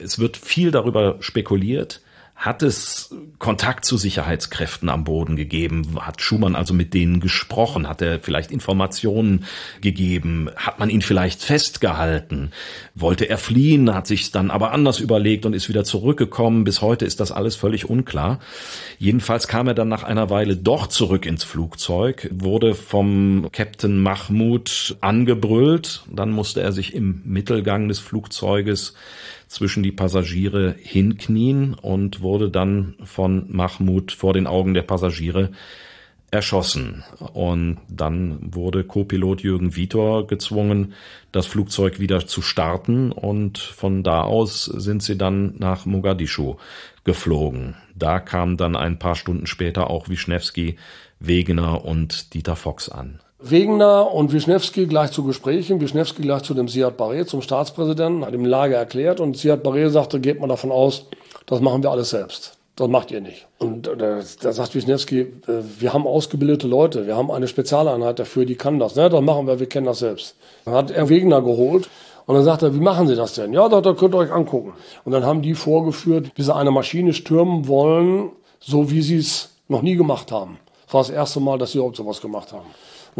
[0.01, 2.01] Es wird viel darüber spekuliert.
[2.35, 5.99] Hat es Kontakt zu Sicherheitskräften am Boden gegeben?
[6.01, 7.87] Hat Schumann also mit denen gesprochen?
[7.87, 9.45] Hat er vielleicht Informationen
[9.79, 10.49] gegeben?
[10.55, 12.51] Hat man ihn vielleicht festgehalten?
[12.95, 13.93] Wollte er fliehen?
[13.93, 16.63] Hat sich dann aber anders überlegt und ist wieder zurückgekommen?
[16.63, 18.39] Bis heute ist das alles völlig unklar.
[18.97, 24.97] Jedenfalls kam er dann nach einer Weile doch zurück ins Flugzeug, wurde vom Captain Mahmoud
[25.01, 26.03] angebrüllt.
[26.11, 28.95] Dann musste er sich im Mittelgang des Flugzeuges
[29.51, 35.51] zwischen die Passagiere hinknien und wurde dann von Mahmoud vor den Augen der Passagiere
[36.31, 37.03] erschossen.
[37.33, 40.93] Und dann wurde Co-Pilot Jürgen Vitor gezwungen,
[41.33, 46.55] das Flugzeug wieder zu starten und von da aus sind sie dann nach Mogadischu
[47.03, 47.75] geflogen.
[47.93, 50.77] Da kamen dann ein paar Stunden später auch Wischnewski,
[51.19, 53.19] Wegener und Dieter Fox an.
[53.43, 55.81] Wegener und Wischnewski gleich zu Gesprächen.
[55.81, 59.89] Wischnewski gleich zu dem Siad Barre, zum Staatspräsidenten, hat ihm Lage erklärt und Siad Barre
[59.89, 61.05] sagte, geht mal davon aus,
[61.47, 62.57] das machen wir alles selbst.
[62.75, 63.47] Das macht ihr nicht.
[63.57, 65.27] Und äh, da, sagt Wischnewski, äh,
[65.79, 68.95] wir haben ausgebildete Leute, wir haben eine Spezialeinheit dafür, die kann das.
[68.95, 69.09] Ne?
[69.09, 70.35] Das machen wir, wir kennen das selbst.
[70.65, 71.89] Dann hat er Wegener geholt
[72.27, 73.53] und dann sagt er, wie machen Sie das denn?
[73.53, 74.73] Ja, da, da könnt ihr euch angucken.
[75.03, 79.49] Und dann haben die vorgeführt, wie sie eine Maschine stürmen wollen, so wie sie es
[79.67, 80.59] noch nie gemacht haben.
[80.85, 82.67] Das war das erste Mal, dass sie überhaupt sowas gemacht haben.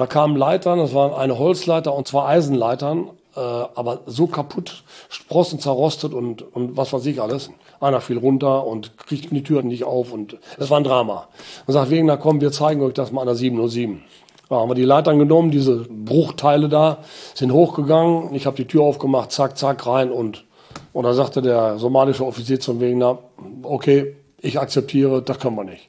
[0.01, 5.59] Da kamen Leitern, das waren eine Holzleiter und zwei Eisenleitern, äh, aber so kaputt, Sprossen
[5.59, 7.51] zerrostet und, und was weiß ich alles.
[7.79, 11.27] Einer fiel runter und kriegten die Türen nicht auf und es war ein Drama.
[11.67, 14.01] Und sagt wegen, na komm, wir zeigen euch das mal an der 707.
[14.49, 16.97] Da haben wir die Leitern genommen, diese Bruchteile da,
[17.35, 18.33] sind hochgegangen.
[18.33, 20.45] Ich habe die Tür aufgemacht, zack, zack, rein und,
[20.93, 23.19] und da sagte der somalische Offizier zum Wegener,
[23.61, 25.87] okay, ich akzeptiere, das können wir nicht.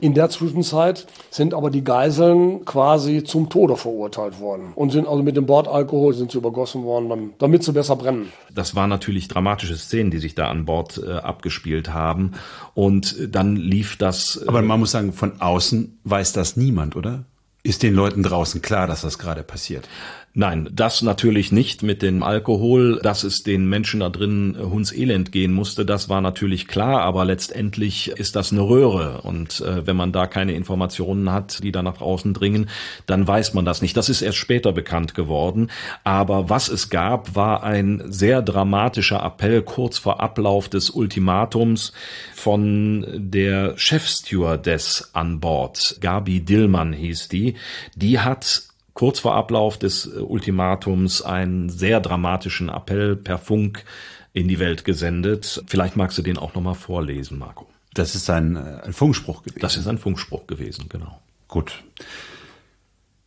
[0.00, 5.22] In der Zwischenzeit sind aber die Geiseln quasi zum Tode verurteilt worden und sind also
[5.22, 8.32] mit dem Bordalkohol sind sie übergossen worden, damit sie besser brennen.
[8.52, 12.32] Das waren natürlich dramatische Szenen, die sich da an Bord äh, abgespielt haben
[12.74, 14.36] und dann lief das.
[14.36, 17.24] Äh, aber man muss sagen, von außen weiß das niemand, oder?
[17.62, 19.88] Ist den Leuten draußen klar, dass das gerade passiert?
[20.36, 25.52] Nein, das natürlich nicht mit dem Alkohol, dass es den Menschen da drin hundselend gehen
[25.52, 29.20] musste, das war natürlich klar, aber letztendlich ist das eine Röhre.
[29.22, 32.68] Und äh, wenn man da keine Informationen hat, die da nach außen dringen,
[33.06, 33.96] dann weiß man das nicht.
[33.96, 35.70] Das ist erst später bekannt geworden,
[36.02, 41.92] aber was es gab, war ein sehr dramatischer Appell kurz vor Ablauf des Ultimatums
[42.34, 47.54] von der Chefstewardess an Bord, Gabi Dillmann hieß die,
[47.94, 53.84] die hat kurz vor Ablauf des äh, Ultimatums einen sehr dramatischen Appell per Funk
[54.32, 55.62] in die Welt gesendet.
[55.66, 57.66] Vielleicht magst du den auch nochmal vorlesen, Marco.
[57.92, 59.60] Das ist ein, äh, ein Funkspruch gewesen.
[59.60, 61.20] Das ist ein Funkspruch gewesen, genau.
[61.48, 61.82] Gut.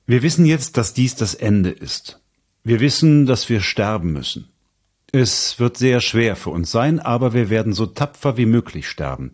[0.05, 2.19] Wir wissen jetzt, dass dies das Ende ist.
[2.63, 4.49] Wir wissen, dass wir sterben müssen.
[5.11, 9.31] Es wird sehr schwer für uns sein, aber wir werden so tapfer wie möglich sterben.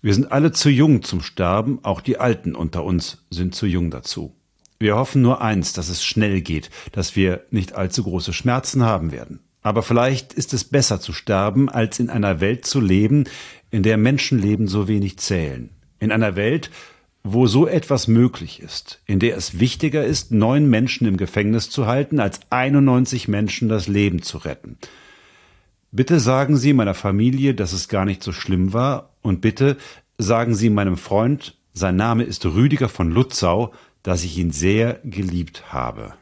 [0.00, 3.90] Wir sind alle zu jung zum Sterben, auch die Alten unter uns sind zu jung
[3.90, 4.34] dazu.
[4.82, 9.12] Wir hoffen nur eins, dass es schnell geht, dass wir nicht allzu große Schmerzen haben
[9.12, 9.40] werden.
[9.60, 13.24] Aber vielleicht ist es besser zu sterben, als in einer Welt zu leben,
[13.70, 15.68] in der Menschenleben so wenig zählen.
[15.98, 16.70] In einer Welt,
[17.22, 21.86] wo so etwas möglich ist, in der es wichtiger ist, neun Menschen im Gefängnis zu
[21.86, 24.78] halten, als 91 Menschen das Leben zu retten.
[25.92, 29.76] Bitte sagen Sie meiner Familie, dass es gar nicht so schlimm war, und bitte
[30.16, 35.72] sagen Sie meinem Freund, sein Name ist Rüdiger von Lutzau, dass ich ihn sehr geliebt
[35.72, 36.14] habe.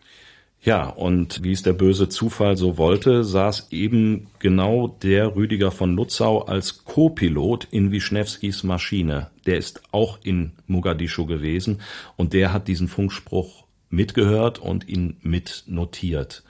[0.60, 5.94] Ja, und wie es der böse Zufall so wollte, saß eben genau der Rüdiger von
[5.94, 9.30] Lutzau als Co-Pilot in Wischnewskis Maschine.
[9.46, 11.80] Der ist auch in Mogadischu gewesen
[12.16, 16.42] und der hat diesen Funkspruch mitgehört und ihn mitnotiert.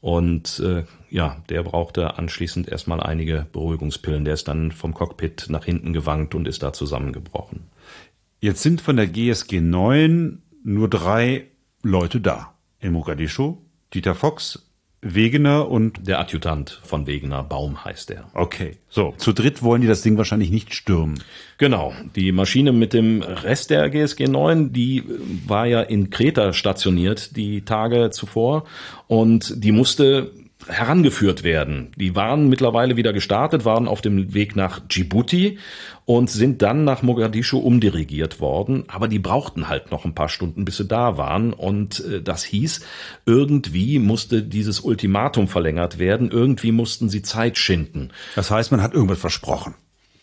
[0.00, 4.24] Und äh, ja, der brauchte anschließend erstmal einige Beruhigungspillen.
[4.24, 7.64] Der ist dann vom Cockpit nach hinten gewankt und ist da zusammengebrochen.
[8.40, 11.46] Jetzt sind von der GSG 9 nur drei
[11.82, 12.54] Leute da.
[12.80, 13.58] In Mogadischu,
[13.92, 14.70] Dieter Fox,
[15.02, 18.30] Wegener und der Adjutant von Wegener, Baum heißt er.
[18.34, 21.22] Okay, so zu dritt wollen die das Ding wahrscheinlich nicht stürmen.
[21.56, 25.04] Genau, die Maschine mit dem Rest der GSG 9, die
[25.46, 28.64] war ja in Kreta stationiert die Tage zuvor
[29.06, 30.32] und die musste
[30.68, 31.92] herangeführt werden.
[31.96, 35.58] Die waren mittlerweile wieder gestartet, waren auf dem Weg nach Djibouti
[36.04, 38.84] und sind dann nach Mogadischu umdirigiert worden.
[38.88, 41.52] Aber die brauchten halt noch ein paar Stunden, bis sie da waren.
[41.52, 42.80] Und äh, das hieß,
[43.26, 46.30] irgendwie musste dieses Ultimatum verlängert werden.
[46.30, 48.10] Irgendwie mussten sie Zeit schinden.
[48.34, 49.74] Das heißt, man hat irgendwas versprochen.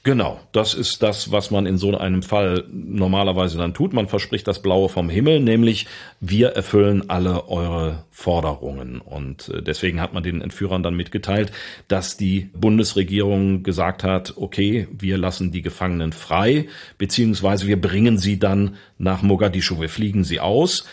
[0.07, 3.91] Genau, das ist das, was man in so einem Fall normalerweise dann tut.
[3.91, 5.85] Man verspricht das Blaue vom Himmel, nämlich
[6.21, 9.01] wir erfüllen alle eure Forderungen.
[9.01, 11.51] Und äh, deswegen hat man den Entführern dann mitgeteilt,
[11.89, 16.67] dass die Bundesregierung gesagt hat, okay, wir lassen die Gefangenen frei,
[16.97, 20.85] beziehungsweise wir bringen sie dann nach Mogadischu, wir fliegen sie aus.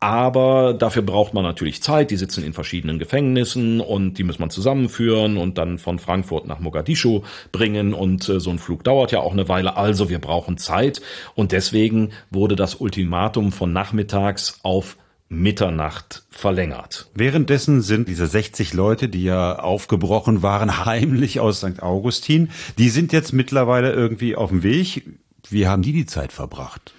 [0.00, 2.12] Aber dafür braucht man natürlich Zeit.
[2.12, 6.60] Die sitzen in verschiedenen Gefängnissen und die muss man zusammenführen und dann von Frankfurt nach
[6.60, 7.94] Mogadischu bringen.
[7.94, 9.76] Und äh, so ein Flug dauert ja auch eine Weile.
[9.76, 11.00] Also wir brauchen Zeit.
[11.34, 14.96] Und deswegen wurde das Ultimatum von nachmittags auf
[15.28, 17.10] Mitternacht verlängert.
[17.14, 21.82] Währenddessen sind diese 60 Leute, die ja aufgebrochen waren, heimlich aus St.
[21.82, 25.02] Augustin, die sind jetzt mittlerweile irgendwie auf dem Weg.
[25.50, 26.94] Wie haben die die Zeit verbracht?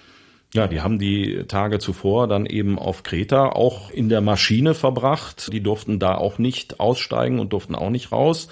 [0.52, 5.52] Ja, die haben die Tage zuvor dann eben auf Kreta auch in der Maschine verbracht.
[5.52, 8.48] Die durften da auch nicht aussteigen und durften auch nicht raus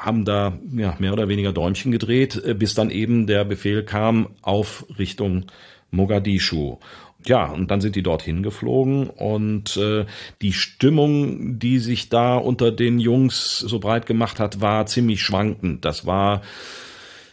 [0.00, 4.30] haben da ja, mehr oder weniger Däumchen gedreht, äh, bis dann eben der Befehl kam
[4.42, 5.46] auf Richtung
[5.90, 6.78] Mogadischu.
[7.26, 10.06] Ja, und dann sind die dorthin geflogen und äh,
[10.40, 15.84] die Stimmung, die sich da unter den Jungs so breit gemacht hat, war ziemlich schwankend.
[15.84, 16.40] Das war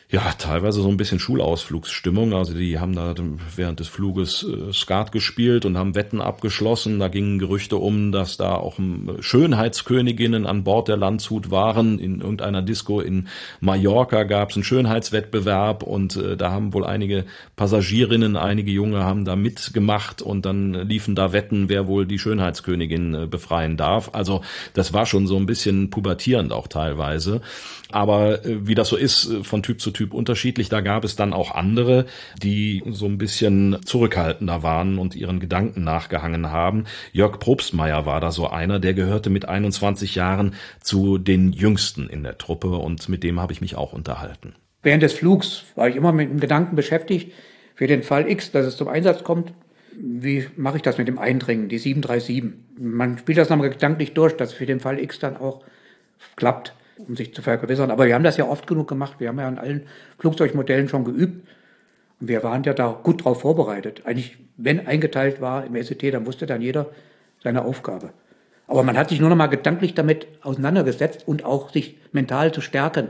[0.10, 2.34] ja, teilweise so ein bisschen Schulausflugsstimmung.
[2.34, 3.14] Also die haben da
[3.58, 6.98] während des Fluges äh, Skat gespielt und haben Wetten abgeschlossen.
[7.00, 12.00] Da gingen Gerüchte um, dass da auch ähm, Schönheitsköniginnen an Bord der Landshut waren.
[12.00, 13.28] In irgendeiner Disco in
[13.60, 17.26] Mallorca gab es einen Schönheitswettbewerb und äh, da haben wohl einige
[17.58, 23.14] Passagierinnen, einige Junge haben da mitgemacht und dann liefen da Wetten, wer wohl die Schönheitskönigin
[23.14, 24.12] äh, befreien darf.
[24.14, 24.42] Also
[24.74, 27.42] das war schon so ein bisschen pubertierend auch teilweise.
[27.92, 31.16] Aber äh, wie das so ist, äh, von Typ zu Typ unterschiedlich, da gab es
[31.16, 32.06] dann auch andere,
[32.42, 36.86] die so ein bisschen zurückhaltender waren und ihren Gedanken nachgehangen haben.
[37.12, 42.24] Jörg Probstmeier war da so einer, der gehörte mit 21 Jahren zu den Jüngsten in
[42.24, 44.56] der Truppe und mit dem habe ich mich auch unterhalten.
[44.84, 47.34] Während des Flugs war ich immer mit dem Gedanken beschäftigt,
[47.76, 49.54] für den Fall X, dass es zum Einsatz kommt,
[50.00, 52.54] wie mache ich das mit dem Eindringen, die 737?
[52.80, 55.64] Man spielt das nochmal gedanklich durch, dass für den Fall X dann auch
[56.36, 57.92] klappt um sich zu vergewissern.
[57.92, 59.16] Aber wir haben das ja oft genug gemacht.
[59.20, 59.84] Wir haben ja an allen
[60.20, 61.48] Flugzeugmodellen schon geübt.
[62.20, 64.02] Und wir waren ja da gut drauf vorbereitet.
[64.06, 66.88] Eigentlich, wenn eingeteilt war im SET, dann wusste dann jeder
[67.44, 68.12] seine Aufgabe.
[68.68, 72.62] Aber man hat sich nur noch mal gedanklich damit auseinandergesetzt und auch sich mental zu
[72.62, 73.10] stärken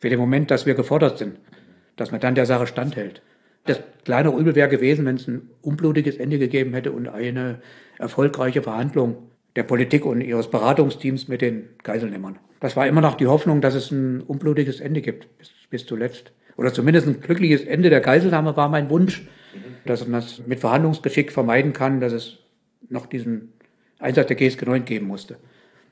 [0.00, 1.36] für den Moment, dass wir gefordert sind,
[1.96, 3.22] dass man dann der Sache standhält.
[3.64, 7.60] Das kleinere Übel wäre gewesen, wenn es ein unblutiges Ende gegeben hätte und eine
[7.98, 12.38] erfolgreiche Verhandlung der Politik und ihres Beratungsteams mit den Geiselnehmern.
[12.60, 16.32] Das war immer noch die Hoffnung, dass es ein unblutiges Ende gibt, bis, bis zuletzt.
[16.56, 19.26] Oder zumindest ein glückliches Ende der Geiselnahme war mein Wunsch,
[19.84, 22.38] dass man das mit Verhandlungsgeschick vermeiden kann, dass es
[22.88, 23.52] noch diesen
[23.98, 25.36] Einsatz der GSG 9 geben musste.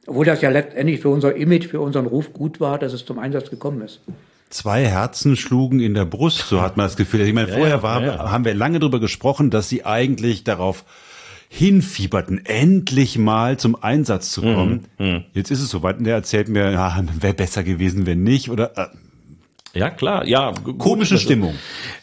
[0.07, 3.19] Obwohl das ja letztendlich für unser Image, für unseren Ruf gut war, dass es zum
[3.19, 4.01] Einsatz gekommen ist.
[4.51, 7.21] Zwei Herzen schlugen in der Brust, so hat man das Gefühl.
[7.23, 8.31] Ich meine, vorher war, ja.
[8.31, 10.85] haben wir lange darüber gesprochen, dass sie eigentlich darauf
[11.49, 14.87] hinfieberten, endlich mal zum Einsatz zu kommen.
[14.99, 15.25] Mhm.
[15.33, 18.51] Jetzt ist es soweit und der erzählt mir, ja, wäre besser gewesen, wenn nicht.
[18.51, 18.87] Oder äh,
[19.77, 20.53] ja, klar, ja.
[20.79, 21.55] Komische also, Stimmung.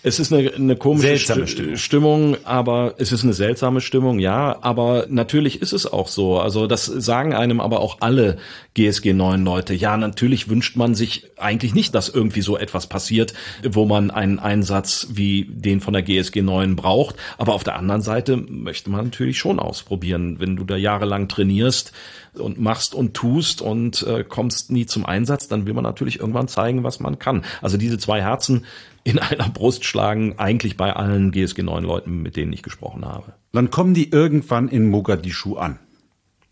[0.04, 1.78] Es ist eine, eine komische seltsame Stimmung.
[1.78, 4.58] Stimmung, aber es ist eine seltsame Stimmung, ja.
[4.62, 6.40] Aber natürlich ist es auch so.
[6.40, 8.38] Also das sagen einem aber auch alle
[8.74, 9.74] GSG 9 Leute.
[9.74, 13.34] Ja, natürlich wünscht man sich eigentlich nicht, dass irgendwie so etwas passiert,
[13.68, 17.16] wo man einen Einsatz wie den von der GSG 9 braucht.
[17.38, 20.40] Aber auf der anderen Seite möchte man natürlich schon ausprobieren.
[20.40, 21.94] Wenn du da jahrelang trainierst,
[22.40, 26.48] und machst und tust und äh, kommst nie zum Einsatz, dann will man natürlich irgendwann
[26.48, 27.44] zeigen, was man kann.
[27.62, 28.66] Also diese zwei Herzen
[29.04, 33.34] in einer Brust schlagen eigentlich bei allen GSG 9 Leuten, mit denen ich gesprochen habe.
[33.52, 35.80] Dann kommen die irgendwann in Mogadischu an.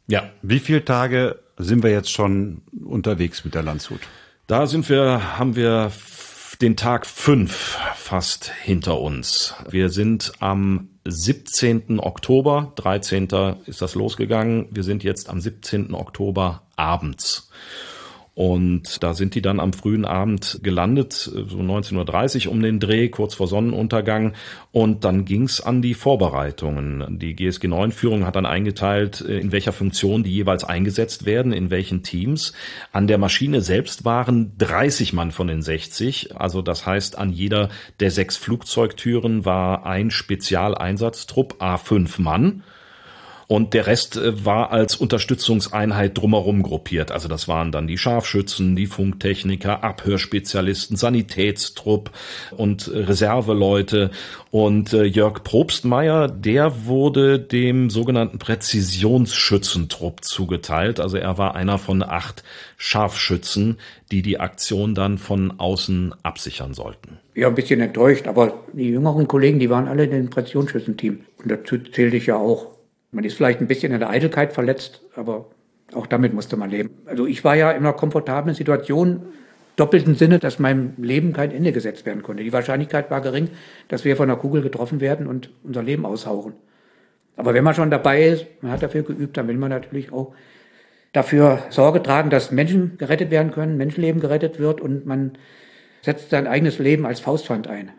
[0.08, 0.24] Ja.
[0.42, 4.02] Wie viele Tage sind wir jetzt schon unterwegs mit der Landshut?
[4.48, 5.92] Da sind wir, haben wir
[6.58, 9.56] den Tag fünf fast hinter uns.
[9.70, 11.99] Wir sind am 17.
[11.99, 13.28] Oktober, 13.
[13.66, 14.68] ist das losgegangen.
[14.72, 15.93] Wir sind jetzt am 17.
[15.93, 17.49] Oktober abends.
[18.42, 23.10] Und da sind die dann am frühen Abend gelandet, so 19.30 Uhr um den Dreh,
[23.10, 24.34] kurz vor Sonnenuntergang.
[24.72, 27.20] Und dann ging's an die Vorbereitungen.
[27.20, 32.02] Die GSG 9-Führung hat dann eingeteilt, in welcher Funktion die jeweils eingesetzt werden, in welchen
[32.02, 32.54] Teams.
[32.92, 36.36] An der Maschine selbst waren 30 Mann von den 60.
[36.36, 37.70] Also das heißt, an jeder
[38.00, 42.64] der sechs Flugzeugtüren war ein Spezialeinsatztrupp, A5 Mann
[43.52, 47.12] und der Rest äh, war als Unterstützungseinheit drumherum gruppiert.
[47.12, 52.12] Also das waren dann die Scharfschützen, die Funktechniker, Abhörspezialisten, Sanitätstrupp
[52.56, 54.12] und Reserveleute.
[54.52, 61.02] Und äh, Jörg Probstmeier, der wurde dem sogenannten Präzisionsschützentrupp zugeteilt.
[61.02, 62.45] Also er war einer von acht
[62.78, 63.80] Scharfschützen,
[64.14, 67.18] die die Aktion dann von außen absichern sollten.
[67.36, 71.26] Ja, ein bisschen enttäuscht, aber die jüngeren Kollegen, die waren alle in dem Präzisionsschützenteam.
[71.43, 72.71] Und dazu zählte ich ja auch.
[73.12, 75.47] Man ist vielleicht ein bisschen in der Eitelkeit verletzt, aber
[75.93, 76.91] auch damit musste man leben.
[77.05, 79.24] Also ich war ja in einer komfortablen Situation,
[79.76, 82.43] doppelten Sinne, dass meinem Leben kein Ende gesetzt werden konnte.
[82.43, 83.49] Die Wahrscheinlichkeit war gering,
[83.89, 86.53] dass wir von einer Kugel getroffen werden und unser Leben aushauchen.
[87.36, 90.34] Aber wenn man schon dabei ist, man hat dafür geübt, dann will man natürlich auch
[91.14, 95.34] dafür Sorge tragen, dass Menschen gerettet werden können, Menschenleben gerettet wird und man
[96.01, 97.91] setzt sein eigenes Leben als Faustpfand ein.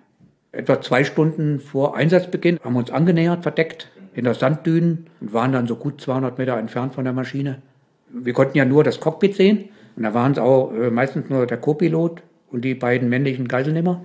[0.53, 5.53] Etwa zwei Stunden vor Einsatzbeginn haben wir uns angenähert, verdeckt, in der Sanddünen und waren
[5.53, 7.63] dann so gut 200 Meter entfernt von der Maschine.
[8.11, 11.47] Wir konnten ja nur das Cockpit sehen und da waren es auch äh, meistens nur
[11.47, 14.05] der Co-Pilot und die beiden männlichen Geiselnehmer.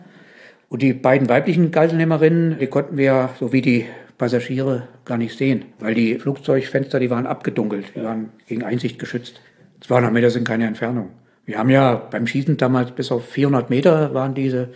[0.69, 3.85] Und die beiden weiblichen Geiselnehmerinnen, die konnten wir, so wie die
[4.17, 9.39] Passagiere, gar nicht sehen, weil die Flugzeugfenster, die waren abgedunkelt, die waren gegen Einsicht geschützt.
[9.81, 11.09] 200 Meter sind keine Entfernung.
[11.45, 14.69] Wir haben ja beim Schießen damals bis auf 400 Meter waren diese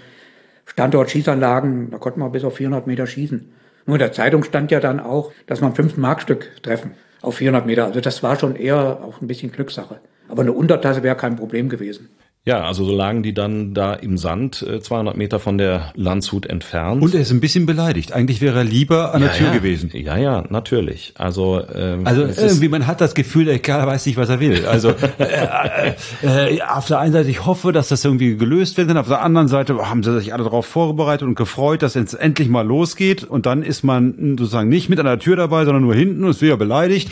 [0.66, 3.52] Standortschießanlagen, da konnten wir bis auf 400 Meter schießen.
[3.86, 7.66] Nur in der Zeitung stand ja dann auch, dass man fünf Markstück treffen auf 400
[7.66, 7.86] Meter.
[7.86, 10.00] Also das war schon eher auch ein bisschen Glückssache.
[10.28, 12.10] Aber eine Untertasse wäre kein Problem gewesen.
[12.44, 16.48] Ja, also so lagen die dann da im Sand, 200 äh, Meter von der Landshut
[16.48, 17.04] entfernt.
[17.04, 18.14] Und er ist ein bisschen beleidigt.
[18.14, 19.54] Eigentlich wäre er lieber an ja, der Tür ja.
[19.54, 19.92] gewesen.
[19.94, 21.14] Ja, ja, natürlich.
[21.20, 24.66] Also, ähm, also irgendwie man hat das Gefühl, der Kerl weiß nicht, was er will.
[24.66, 24.90] Also
[25.20, 28.90] äh, äh, äh, auf der einen Seite, ich hoffe, dass das irgendwie gelöst wird.
[28.98, 32.50] Auf der anderen Seite haben sie sich alle darauf vorbereitet und gefreut, dass es endlich
[32.50, 33.24] mal losgeht.
[33.24, 36.32] Und dann ist man sozusagen nicht mit an der Tür dabei, sondern nur hinten und
[36.32, 37.12] ist wieder beleidigt.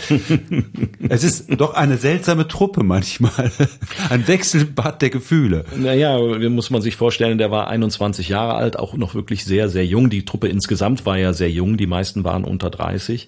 [1.07, 3.51] es ist doch eine seltsame Truppe manchmal.
[4.09, 5.65] Ein Wechselbad der Gefühle.
[5.75, 6.17] Naja,
[6.49, 10.09] muss man sich vorstellen, der war 21 Jahre alt, auch noch wirklich sehr, sehr jung.
[10.09, 13.27] Die Truppe insgesamt war ja sehr jung, die meisten waren unter 30.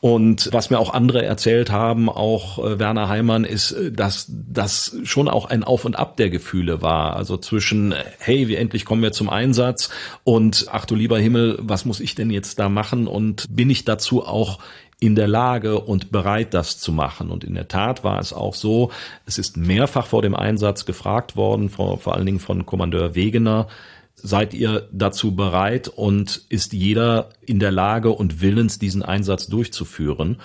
[0.00, 4.96] Und was mir auch andere erzählt haben, auch äh, Werner Heimann, ist, äh, dass das
[5.04, 7.16] schon auch ein Auf und Ab der Gefühle war.
[7.16, 9.90] Also zwischen, hey, wie endlich kommen wir zum Einsatz
[10.24, 13.84] und ach du lieber Himmel, was muss ich denn jetzt da machen und bin ich
[13.84, 14.58] dazu auch
[14.98, 17.30] in der Lage und bereit, das zu machen.
[17.30, 18.90] Und in der Tat war es auch so,
[19.26, 23.68] es ist mehrfach vor dem Einsatz gefragt worden, vor, vor allen Dingen von Kommandeur Wegener,
[24.14, 30.40] seid ihr dazu bereit und ist jeder in der Lage und willens, diesen Einsatz durchzuführen?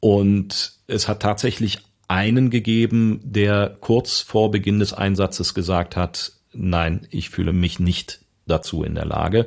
[0.00, 1.78] Und es hat tatsächlich
[2.08, 8.20] einen gegeben, der kurz vor Beginn des Einsatzes gesagt hat, nein, ich fühle mich nicht
[8.46, 9.46] dazu in der Lage.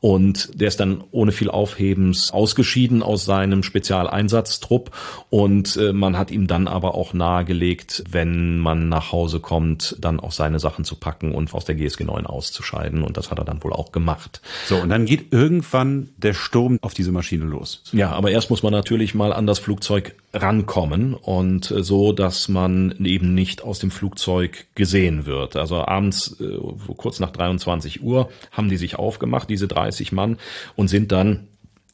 [0.00, 4.90] Und der ist dann ohne viel Aufhebens ausgeschieden aus seinem Spezialeinsatztrupp.
[5.30, 10.20] Und äh, man hat ihm dann aber auch nahegelegt, wenn man nach Hause kommt, dann
[10.20, 13.02] auch seine Sachen zu packen und aus der GSG 9 auszuscheiden.
[13.02, 14.42] Und das hat er dann wohl auch gemacht.
[14.66, 17.82] So, und dann geht irgendwann der Sturm auf diese Maschine los.
[17.92, 22.48] Ja, aber erst muss man natürlich mal an das Flugzeug rankommen und äh, so, dass
[22.48, 25.56] man eben nicht aus dem Flugzeug gesehen wird.
[25.56, 26.58] Also abends, äh,
[26.96, 30.38] kurz nach 23 Uhr, haben die sich aufgemacht, diese 30 Mann,
[30.76, 31.48] und sind dann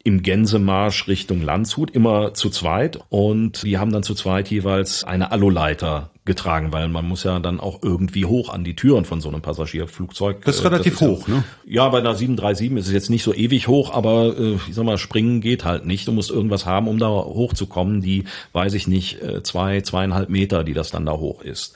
[0.04, 2.98] im Gänsemarsch Richtung Landshut, immer zu zweit.
[3.08, 7.58] Und die haben dann zu zweit jeweils eine Aluleiter getragen, weil man muss ja dann
[7.58, 10.44] auch irgendwie hoch an die Türen von so einem Passagierflugzeug.
[10.44, 11.44] Das ist relativ das ist hoch, ja, ne?
[11.66, 14.84] Ja, bei einer 737 ist es jetzt nicht so ewig hoch, aber äh, ich sag
[14.84, 16.06] mal, springen geht halt nicht.
[16.06, 18.02] Du musst irgendwas haben, um da hochzukommen.
[18.02, 21.74] Die, weiß ich nicht, äh, zwei, zweieinhalb Meter, die das dann da hoch ist.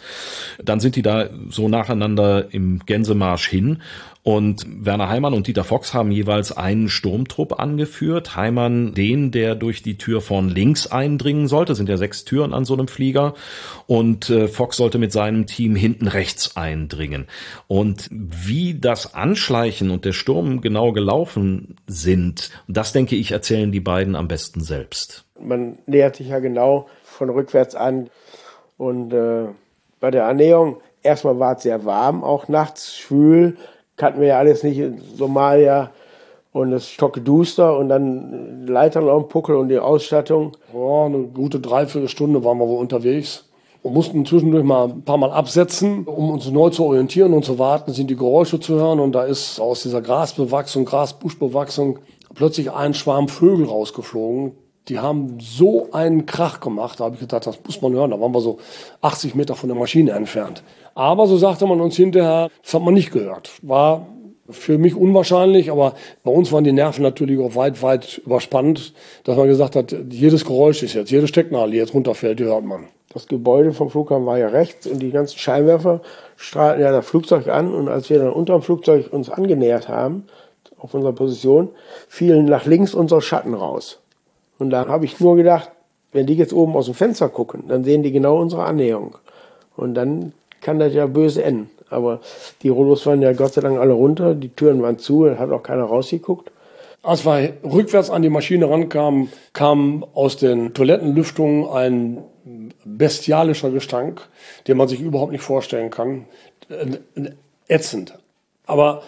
[0.63, 3.83] Dann sind die da so nacheinander im Gänsemarsch hin
[4.27, 8.35] und Werner Heimann und Dieter Fox haben jeweils einen Sturmtrupp angeführt.
[8.35, 12.53] Heimann den, der durch die Tür von links eindringen sollte, das sind ja sechs Türen
[12.53, 13.35] an so einem Flieger.
[13.87, 17.27] Und äh, Fox sollte mit seinem Team hinten rechts eindringen.
[17.67, 23.81] Und wie das Anschleichen und der Sturm genau gelaufen sind, das denke ich, erzählen die
[23.81, 25.25] beiden am besten selbst.
[25.41, 28.11] Man nähert sich ja genau von rückwärts an.
[28.77, 29.47] Und äh,
[30.01, 33.57] bei der Annäherung, erstmal war es sehr warm, auch nachts schwül
[33.97, 35.91] kannten wir ja alles nicht in Somalia.
[36.53, 40.57] Und es stockeduster und dann Leitern auf dem Puckel und die Ausstattung.
[40.73, 43.45] Ja, eine gute Dreiviertelstunde waren wir wohl unterwegs
[43.87, 47.59] und mussten zwischendurch mal ein paar Mal absetzen, um uns neu zu orientieren und zu
[47.61, 48.99] warten, sind die Geräusche zu hören.
[48.99, 52.01] Und da ist aus dieser Grasbewachsung, Grasbuschbewachsung
[52.35, 54.53] plötzlich ein Schwarm Vögel rausgeflogen.
[54.89, 58.11] Die haben so einen Krach gemacht, da habe ich gedacht, das muss man hören.
[58.11, 58.59] Da waren wir so
[59.03, 60.65] 80 Meter von der Maschine entfernt.
[60.97, 63.53] Aber so sagte man uns hinterher, das hat man nicht gehört.
[63.63, 64.09] War
[64.51, 69.37] für mich unwahrscheinlich, aber bei uns waren die Nerven natürlich auch weit, weit überspannt, dass
[69.37, 72.89] man gesagt hat, jedes Geräusch ist jetzt, jede Stecknadel, die jetzt runterfällt, die hört man.
[73.13, 76.01] Das Gebäude vom Flughafen war ja rechts und die ganzen Scheinwerfer
[76.37, 80.25] strahlten ja das Flugzeug an und als wir dann unterm Flugzeug uns angenähert haben,
[80.79, 81.69] auf unserer Position,
[82.09, 84.01] fielen nach links unsere Schatten raus.
[84.59, 85.71] Und da habe ich nur gedacht,
[86.13, 89.17] wenn die jetzt oben aus dem Fenster gucken, dann sehen die genau unsere Annäherung.
[89.77, 91.71] Und dann kann das ja böse enden.
[91.91, 92.21] Aber
[92.63, 95.63] die Rollos waren ja Gott sei Dank alle runter, die Türen waren zu, hat auch
[95.63, 96.51] keiner rausgeguckt.
[97.07, 102.25] Als wir rückwärts an die Maschine rankamen, kam aus den Toilettenlüftungen ein
[102.85, 104.29] bestialischer Gestank,
[104.67, 106.27] den man sich überhaupt nicht vorstellen kann.
[107.69, 108.19] Ätzend.
[108.67, 109.03] Aber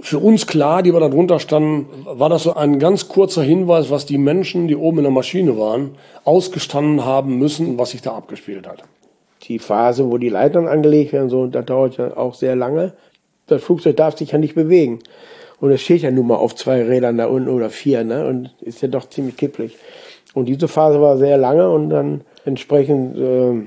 [0.00, 3.90] für uns klar, die wir da drunter standen, war das so ein ganz kurzer Hinweis,
[3.90, 8.16] was die Menschen, die oben in der Maschine waren, ausgestanden haben müssen, was sich da
[8.16, 8.82] abgespielt hat
[9.48, 12.94] die Phase, wo die Leitern angelegt werden, so, das dauert ja auch sehr lange.
[13.46, 14.98] Das Flugzeug darf sich ja nicht bewegen.
[15.60, 18.26] Und es steht ja nun mal auf zwei Rädern da unten oder vier, ne?
[18.26, 19.76] Und ist ja doch ziemlich kipplig.
[20.34, 23.66] Und diese Phase war sehr lange und dann entsprechend äh,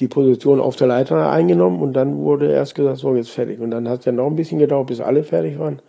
[0.00, 3.60] die Position auf der Leiter eingenommen und dann wurde erst gesagt, so jetzt fertig.
[3.60, 5.80] Und dann hat es ja noch ein bisschen gedauert, bis alle fertig waren.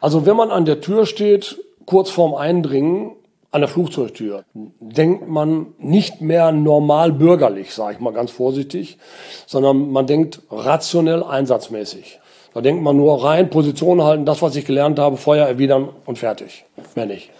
[0.00, 3.12] Also wenn man an der Tür steht, kurz vorm Eindringen,
[3.52, 8.98] an der Flugzeugtür denkt man nicht mehr normal bürgerlich, sage ich mal ganz vorsichtig,
[9.46, 12.18] sondern man denkt rationell einsatzmäßig.
[12.54, 16.18] Da denkt man nur rein, Position halten, das, was ich gelernt habe, Feuer erwidern und
[16.18, 16.64] fertig.
[16.94, 17.30] Mehr nicht.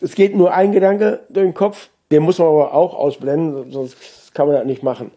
[0.00, 3.96] Es geht nur ein Gedanke durch den Kopf, den muss man aber auch ausblenden, sonst
[4.32, 5.10] kann man das nicht machen.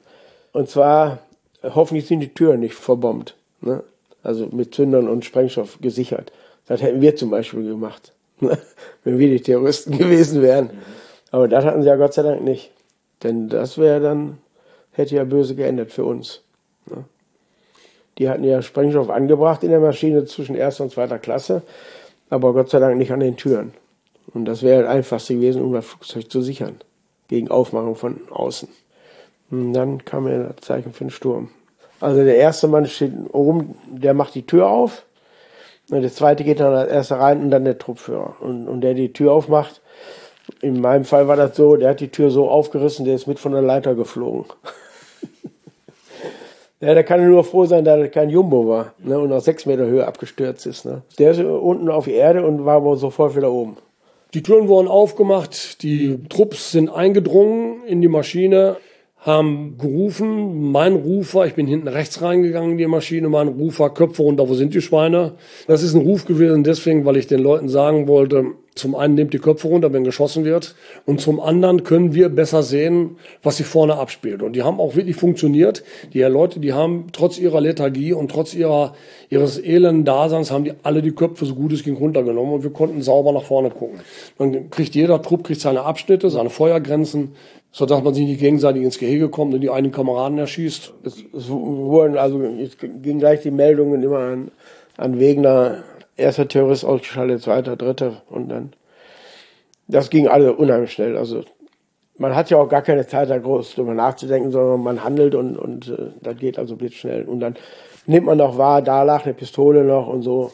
[0.52, 1.20] Und zwar,
[1.64, 3.36] hoffentlich sind die Türen nicht verbombt.
[3.62, 3.84] Ne?
[4.24, 6.32] Also mit Zündern und Sprengstoff gesichert.
[6.68, 8.12] Das hätten wir zum Beispiel gemacht.
[9.04, 10.72] wenn wir die Terroristen gewesen wären.
[11.32, 12.72] Aber das hatten sie ja Gott sei Dank nicht.
[13.24, 14.40] Denn das wäre dann,
[14.92, 16.42] hätte ja böse geendet für uns.
[16.90, 17.06] Ne?
[18.22, 21.64] Die hatten ja Sprengstoff angebracht in der Maschine zwischen erster und zweiter Klasse,
[22.30, 23.74] aber Gott sei Dank nicht an den Türen.
[24.32, 26.76] Und das wäre das Einfachste gewesen, um das Flugzeug zu sichern.
[27.30, 28.70] Gegen Aufmachung von außen.
[29.50, 31.50] Und dann kam ja das Zeichen für den Sturm.
[32.00, 35.04] Also der erste Mann steht oben, der macht die Tür auf
[35.90, 38.36] und der zweite geht dann als erster rein und dann der Truppführer.
[38.40, 39.82] Und, und der die Tür aufmacht,
[40.62, 43.40] in meinem Fall war das so, der hat die Tür so aufgerissen, der ist mit
[43.40, 44.46] von der Leiter geflogen.
[46.82, 49.66] ja, da kann nur froh sein, dass das kein Jumbo war ne, und auf sechs
[49.66, 50.86] Meter Höhe abgestürzt ist.
[50.86, 51.04] Ne.
[51.20, 53.78] Der ist unten auf die Erde und war aber sofort wieder oben.
[54.34, 58.78] Die Türen wurden aufgemacht, die Trupps sind eingedrungen in die Maschine
[59.22, 64.24] haben gerufen, mein Rufer, ich bin hinten rechts reingegangen in die Maschine, mein Rufer, Köpfe
[64.24, 65.34] runter, wo sind die Schweine?
[65.68, 69.34] Das ist ein Ruf gewesen deswegen, weil ich den Leuten sagen wollte, Zum einen nimmt
[69.34, 70.76] die Köpfe runter, wenn geschossen wird.
[71.06, 74.42] Und zum anderen können wir besser sehen, was sich vorne abspielt.
[74.42, 75.84] Und die haben auch wirklich funktioniert.
[76.14, 78.94] Die Leute, die haben trotz ihrer Lethargie und trotz ihrer,
[79.30, 82.72] ihres elenden Daseins, haben die alle die Köpfe so gut es ging runtergenommen und wir
[82.72, 84.00] konnten sauber nach vorne gucken.
[84.38, 87.34] Dann kriegt jeder Trupp kriegt seine Abschnitte, seine Feuergrenzen,
[87.74, 90.94] so dass man sich nicht gegenseitig ins Gehege kommt und die einen Kameraden erschießt.
[91.04, 94.52] Es, es wurden also, es ging gleich die Meldungen immer an,
[94.96, 95.84] an Wegner,
[96.18, 98.74] erster Terrorist ausgeschaltet, zweiter, dritter und dann.
[99.88, 101.18] Das ging alle unheimlich schnell.
[101.18, 101.44] Also
[102.18, 105.58] man hat ja auch gar keine Zeit, da groß drüber nachzudenken, sondern man handelt und,
[105.58, 107.24] und äh, das geht also blitzschnell.
[107.24, 107.56] Und dann
[108.06, 110.52] nimmt man noch wahr, da lag eine Pistole noch und so.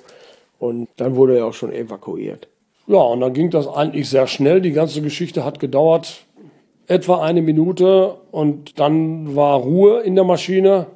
[0.59, 2.47] Und dann wurde er auch schon evakuiert.
[2.87, 4.61] Ja, und dann ging das eigentlich sehr schnell.
[4.61, 6.23] Die ganze Geschichte hat gedauert
[6.87, 10.87] etwa eine Minute und dann war Ruhe in der Maschine.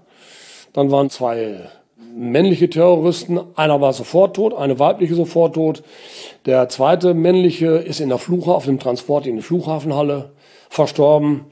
[0.73, 1.69] Dann waren zwei
[2.13, 3.39] männliche Terroristen.
[3.55, 5.83] Einer war sofort tot, eine weibliche sofort tot.
[6.45, 10.31] Der zweite männliche ist in der Flughafen, auf dem Transport in die Flughafenhalle
[10.69, 11.45] verstorben.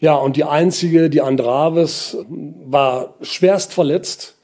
[0.00, 4.36] Ja, und die einzige, die Andraves, war schwerst verletzt,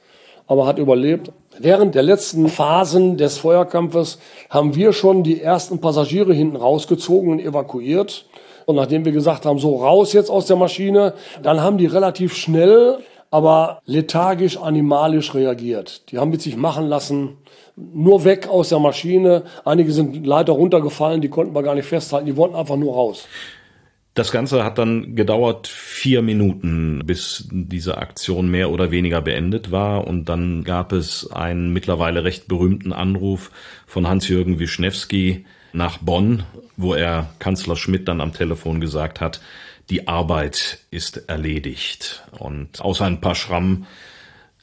[0.47, 1.31] aber hat überlebt.
[1.57, 7.39] Während der letzten Phasen des Feuerkampfes haben wir schon die ersten Passagiere hinten rausgezogen und
[7.39, 8.25] evakuiert.
[8.65, 12.35] Und nachdem wir gesagt haben, so raus jetzt aus der Maschine, dann haben die relativ
[12.35, 12.99] schnell
[13.31, 16.11] aber lethargisch, animalisch reagiert.
[16.11, 17.37] Die haben mit sich machen lassen,
[17.75, 19.43] nur weg aus der Maschine.
[19.65, 23.27] Einige sind leider runtergefallen, die konnten wir gar nicht festhalten, die wollten einfach nur raus.
[24.15, 30.07] Das Ganze hat dann gedauert vier Minuten, bis diese Aktion mehr oder weniger beendet war.
[30.07, 33.51] Und dann gab es einen mittlerweile recht berühmten Anruf
[33.85, 36.43] von Hans-Jürgen Wischnewski nach Bonn,
[36.75, 39.39] wo er Kanzler Schmidt dann am Telefon gesagt hat,
[39.89, 42.23] die Arbeit ist erledigt.
[42.37, 43.87] Und außer ein paar Schrammen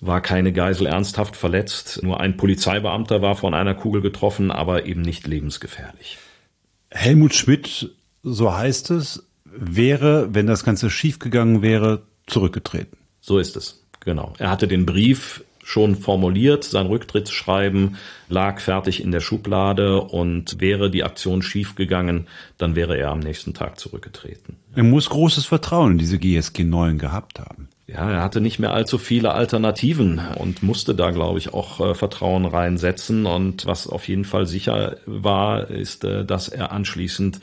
[0.01, 2.01] war keine Geisel ernsthaft verletzt.
[2.03, 6.19] Nur ein Polizeibeamter war von einer Kugel getroffen, aber eben nicht lebensgefährlich.
[6.91, 7.91] Helmut Schmidt,
[8.23, 12.99] so heißt es, wäre, wenn das Ganze schiefgegangen wäre, zurückgetreten.
[13.21, 14.35] So ist es, genau.
[14.39, 17.97] Er hatte den Brief schon formuliert, sein Rücktrittsschreiben
[18.29, 23.53] lag fertig in der Schublade und wäre die Aktion schiefgegangen, dann wäre er am nächsten
[23.53, 24.59] Tag zurückgetreten.
[24.77, 27.69] Er muss großes Vertrauen in diese GSG 9 gehabt haben.
[27.89, 31.95] Ja, er hatte nicht mehr allzu viele Alternativen und musste da, glaube ich, auch äh,
[31.95, 33.27] Vertrauen reinsetzen.
[33.27, 37.41] Und was auf jeden Fall sicher war, ist, äh, dass er anschließend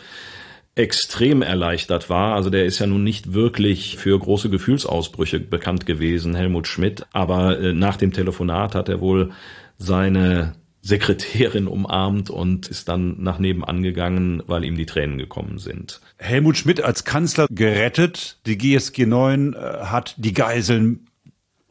[0.75, 2.33] extrem erleichtert war.
[2.33, 7.05] Also der ist ja nun nicht wirklich für große Gefühlsausbrüche bekannt gewesen, Helmut Schmidt.
[7.13, 9.31] Aber äh, nach dem Telefonat hat er wohl
[9.77, 16.01] seine Sekretärin umarmt und ist dann nach nebenan gegangen, weil ihm die Tränen gekommen sind.
[16.17, 18.39] Helmut Schmidt als Kanzler gerettet.
[18.45, 21.07] Die GSG 9 äh, hat die Geiseln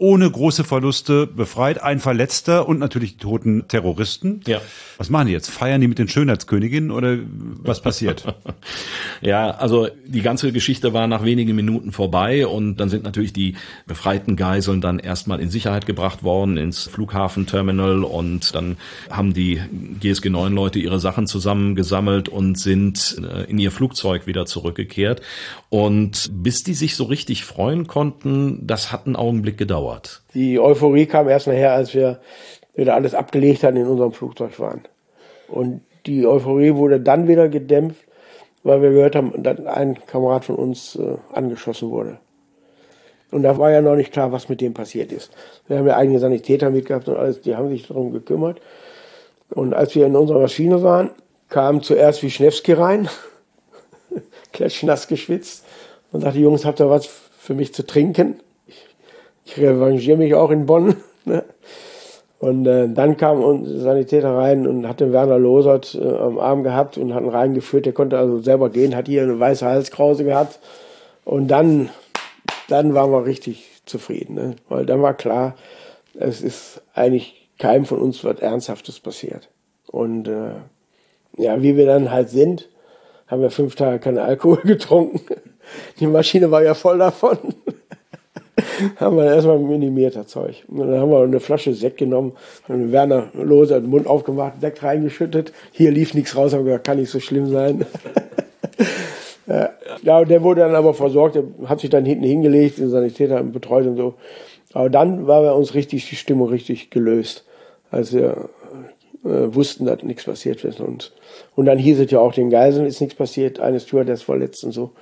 [0.02, 4.40] ohne große Verluste befreit, ein Verletzter und natürlich die toten Terroristen.
[4.48, 4.60] Ja.
[4.98, 5.48] Was machen die jetzt?
[5.48, 7.18] Feiern die mit den Schönheitsköniginnen oder
[7.62, 8.24] was passiert?
[9.20, 13.54] ja, also die ganze Geschichte war nach wenigen Minuten vorbei und dann sind natürlich die
[13.86, 18.78] befreiten Geiseln dann erstmal in Sicherheit gebracht worden ins Flughafenterminal und dann
[19.08, 19.60] haben die
[20.00, 25.22] GSG 9 Leute ihre Sachen zusammengesammelt und sind äh, in ihr Flugzeug wieder zurückgekehrt.
[25.68, 30.22] Und bis die sich so richtig freuen konnten, das hat einen Augenblick gedauert gedauert?
[30.34, 32.20] Die Euphorie kam erst nachher, als wir
[32.74, 34.82] wieder alles abgelegt hatten, in unserem Flugzeug waren.
[35.48, 38.04] Und die Euphorie wurde dann wieder gedämpft,
[38.62, 42.18] weil wir gehört haben, dass ein Kamerad von uns äh, angeschossen wurde.
[43.30, 45.30] Und da war ja noch nicht klar, was mit dem passiert ist.
[45.66, 48.60] Wir haben ja eigene Sanitäter mitgehabt und alles, die haben sich darum gekümmert.
[49.50, 51.10] Und als wir in unserer Maschine waren,
[51.48, 53.08] kam zuerst Wischnewski rein,
[54.52, 55.64] klatschnass geschwitzt
[56.10, 58.40] und sagte, Jungs, habt ihr was für mich zu trinken?
[59.44, 60.96] Ich revanchiere mich auch in Bonn.
[61.24, 61.44] Ne?
[62.40, 66.64] Und äh, dann kam ein Sanitäter rein und hat den Werner Losert äh, am Arm
[66.64, 67.86] gehabt und hat ihn reingeführt.
[67.86, 70.58] Der konnte also selber gehen, hat hier eine weiße Halskrause gehabt.
[71.24, 71.90] Und dann,
[72.66, 74.34] dann waren wir richtig zufrieden.
[74.34, 74.56] Ne?
[74.68, 75.54] Weil dann war klar,
[76.18, 79.48] es ist eigentlich keinem von uns was Ernsthaftes passiert.
[79.86, 80.54] Und äh,
[81.36, 82.68] ja, wie wir dann halt sind,
[83.28, 85.20] haben wir fünf Tage keinen Alkohol getrunken.
[86.00, 87.38] Die Maschine war ja voll davon.
[88.96, 90.64] haben wir erstmal minimiert, das Zeug.
[90.68, 92.32] Und dann haben wir eine Flasche Sekt genommen,
[92.68, 95.52] haben Werner lose den Mund aufgemacht, Sekt reingeschüttet.
[95.72, 97.86] Hier lief nichts raus, aber kann nicht so schlimm sein.
[100.02, 103.86] ja, der wurde dann aber versorgt, der hat sich dann hinten hingelegt, den Sanitäter betreut
[103.86, 104.14] und so.
[104.72, 107.44] Aber dann war bei uns richtig die Stimmung richtig gelöst,
[107.90, 108.48] als wir
[109.24, 110.80] äh, wussten, dass nichts passiert ist.
[110.80, 111.12] Und,
[111.54, 114.72] und dann hieß es ja auch, den Geiseln ist nichts passiert, eine Stewardess verletzt und
[114.72, 114.92] so.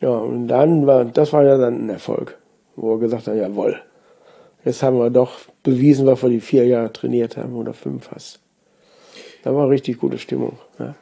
[0.00, 2.38] Ja, und dann war, das war ja dann ein Erfolg
[2.76, 3.80] wo wir gesagt haben, jawohl,
[4.64, 8.40] jetzt haben wir doch bewiesen, was wir die vier Jahre trainiert haben oder fünf fast.
[9.42, 10.58] Da war richtig gute Stimmung.
[10.78, 10.94] Ja.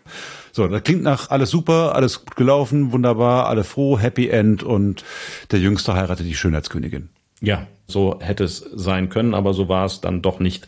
[0.50, 5.04] So, das klingt nach alles super, alles gut gelaufen, wunderbar, alle froh, Happy End und
[5.50, 7.08] der Jüngste heiratet die Schönheitskönigin.
[7.40, 10.66] Ja, so hätte es sein können, aber so war es dann doch nicht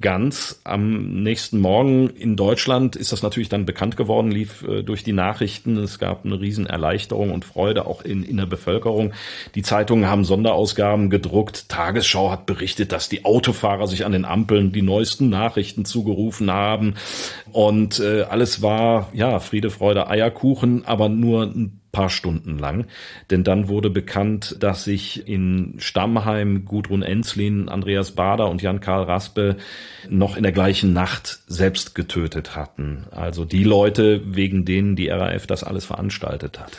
[0.00, 0.60] ganz.
[0.64, 5.12] Am nächsten Morgen in Deutschland ist das natürlich dann bekannt geworden, lief äh, durch die
[5.12, 5.76] Nachrichten.
[5.76, 9.12] Es gab eine Riesenerleichterung und Freude auch in, in der Bevölkerung.
[9.54, 11.68] Die Zeitungen haben Sonderausgaben gedruckt.
[11.68, 16.94] Tagesschau hat berichtet, dass die Autofahrer sich an den Ampeln die neuesten Nachrichten zugerufen haben.
[17.52, 22.86] Und äh, alles war, ja, Friede, Freude, Eierkuchen, aber nur ein paar Stunden lang.
[23.30, 29.56] Denn dann wurde bekannt, dass sich in Stammheim Gudrun Enzlin, Andreas Bader und Jan-Karl Raspe
[30.08, 33.06] noch in der gleichen Nacht selbst getötet hatten.
[33.10, 36.72] Also die Leute, wegen denen die RAF das alles veranstaltet hat.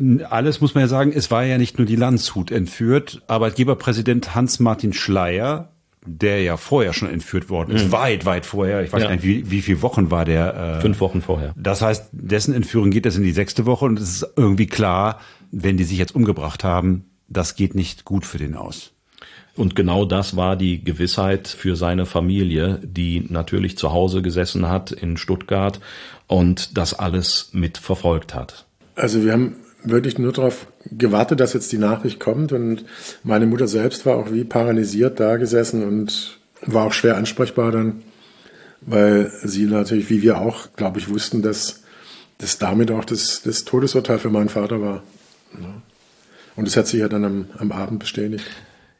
[0.00, 3.22] Äh, alles muss man ja sagen, es war ja nicht nur die Landshut entführt.
[3.26, 5.70] Arbeitgeberpräsident Hans-Martin Schleier
[6.06, 7.92] der ja vorher schon entführt worden ist, mhm.
[7.92, 8.82] weit, weit vorher.
[8.82, 9.08] Ich weiß ja.
[9.08, 10.76] gar nicht, wie, wie viele Wochen war der?
[10.78, 11.52] Äh, Fünf Wochen vorher.
[11.56, 15.20] Das heißt, dessen Entführung geht das in die sechste Woche und es ist irgendwie klar,
[15.50, 18.92] wenn die sich jetzt umgebracht haben, das geht nicht gut für den aus.
[19.56, 24.92] Und genau das war die Gewissheit für seine Familie, die natürlich zu Hause gesessen hat
[24.92, 25.80] in Stuttgart
[26.26, 28.66] und das alles mit verfolgt hat.
[28.94, 32.52] Also wir haben wirklich nur darauf gewartet, dass jetzt die Nachricht kommt.
[32.52, 32.84] Und
[33.22, 38.02] meine Mutter selbst war auch wie paralysiert da gesessen und war auch schwer ansprechbar dann,
[38.82, 41.82] weil sie natürlich, wie wir auch, glaube ich, wussten, dass
[42.38, 45.02] das damit auch das, das Todesurteil für meinen Vater war.
[46.56, 48.44] Und das hat sich ja dann am, am Abend bestätigt.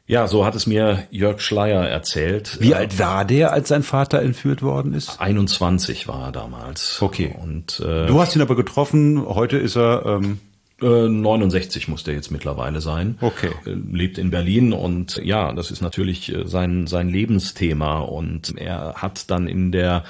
[0.07, 2.57] Ja, so hat es mir Jörg Schleier erzählt.
[2.59, 5.21] Wie alt war der, als sein Vater entführt worden ist?
[5.21, 7.01] 21 war er damals.
[7.01, 7.33] Okay.
[7.41, 9.25] Und äh, du hast ihn aber getroffen.
[9.25, 10.39] Heute ist er ähm
[10.81, 13.17] 69 muss der jetzt mittlerweile sein.
[13.21, 13.51] Okay.
[13.65, 18.95] Äh, lebt in Berlin und ja, das ist natürlich äh, sein, sein Lebensthema und er
[18.95, 20.03] hat dann in der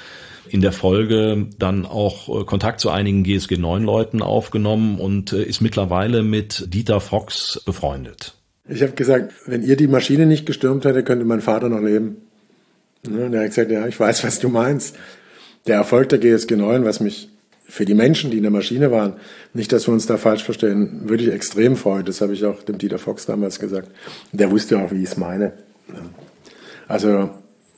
[0.48, 5.60] in der Folge dann auch äh, Kontakt zu einigen GSG 9 Leuten aufgenommen und ist
[5.60, 8.34] mittlerweile mit Dieter Fox befreundet.
[8.68, 12.16] Ich habe gesagt, wenn ihr die Maschine nicht gestürmt hätte, könnte mein Vater noch leben.
[13.06, 14.96] Und er hat gesagt, ja, ich weiß, was du meinst.
[15.66, 17.28] Der Erfolg der GSG 9, was mich
[17.72, 19.14] für die Menschen, die in der Maschine waren,
[19.54, 22.06] nicht, dass wir uns da falsch verstehen, wirklich extrem freut.
[22.06, 23.88] Das habe ich auch dem Dieter Fox damals gesagt.
[24.30, 25.54] Der wusste auch, wie ich es meine.
[26.86, 27.30] Also,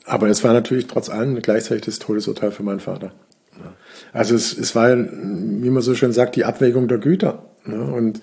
[0.03, 3.13] aber es war natürlich trotz allem gleichzeitig das Todesurteil für meinen Vater.
[4.11, 7.45] Also es, es war, wie man so schön sagt, die Abwägung der Güter.
[7.65, 8.19] Und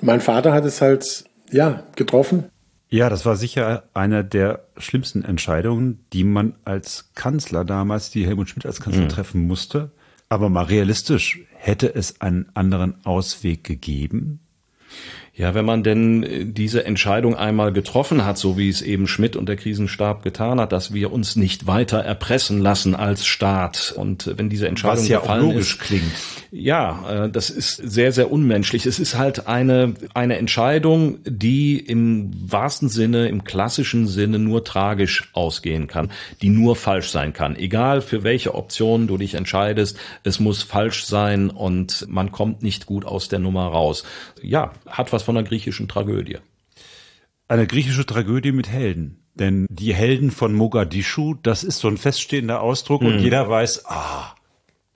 [0.00, 2.44] mein Vater hat es halt, ja, getroffen.
[2.90, 8.50] Ja, das war sicher eine der schlimmsten Entscheidungen, die man als Kanzler damals, die Helmut
[8.50, 9.08] Schmidt als Kanzler mhm.
[9.08, 9.90] treffen musste.
[10.28, 14.40] Aber mal realistisch, hätte es einen anderen Ausweg gegeben?
[15.38, 19.36] Ja, wenn man denn äh, diese Entscheidung einmal getroffen hat, so wie es eben Schmidt
[19.36, 23.92] und der Krisenstab getan hat, dass wir uns nicht weiter erpressen lassen als Staat.
[23.94, 26.12] Und wenn diese Entscheidung Was ja auch logisch ist, klingt.
[26.50, 28.86] Ja, äh, das ist sehr, sehr unmenschlich.
[28.86, 35.28] Es ist halt eine, eine Entscheidung, die im wahrsten Sinne, im klassischen Sinne nur tragisch
[35.34, 36.10] ausgehen kann,
[36.40, 37.56] die nur falsch sein kann.
[37.56, 42.86] Egal für welche Option du dich entscheidest, es muss falsch sein und man kommt nicht
[42.86, 44.04] gut aus der Nummer raus.
[44.40, 46.38] Ja, hat was von einer griechischen Tragödie.
[47.48, 49.22] Eine griechische Tragödie mit Helden.
[49.34, 53.08] Denn die Helden von Mogadischu, das ist so ein feststehender Ausdruck mhm.
[53.08, 54.34] und jeder weiß, ah,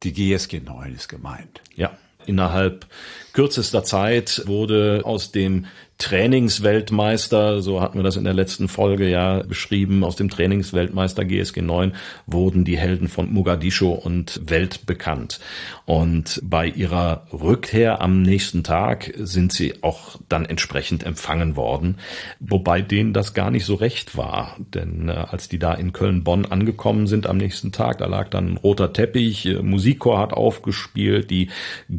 [0.02, 1.60] die GSG 9 ist gemeint.
[1.76, 2.86] Ja, innerhalb
[3.34, 5.66] kürzester Zeit wurde aus dem
[6.00, 11.60] Trainingsweltmeister, so hatten wir das in der letzten Folge ja beschrieben, aus dem Trainingsweltmeister GSG
[11.60, 11.92] 9
[12.26, 15.40] wurden die Helden von Mogadischu und Welt bekannt.
[15.84, 21.98] Und bei ihrer Rückkehr am nächsten Tag sind sie auch dann entsprechend empfangen worden,
[22.40, 24.56] wobei denen das gar nicht so recht war.
[24.72, 28.54] Denn äh, als die da in Köln-Bonn angekommen sind am nächsten Tag, da lag dann
[28.54, 31.50] ein roter Teppich, äh, Musikchor hat aufgespielt, die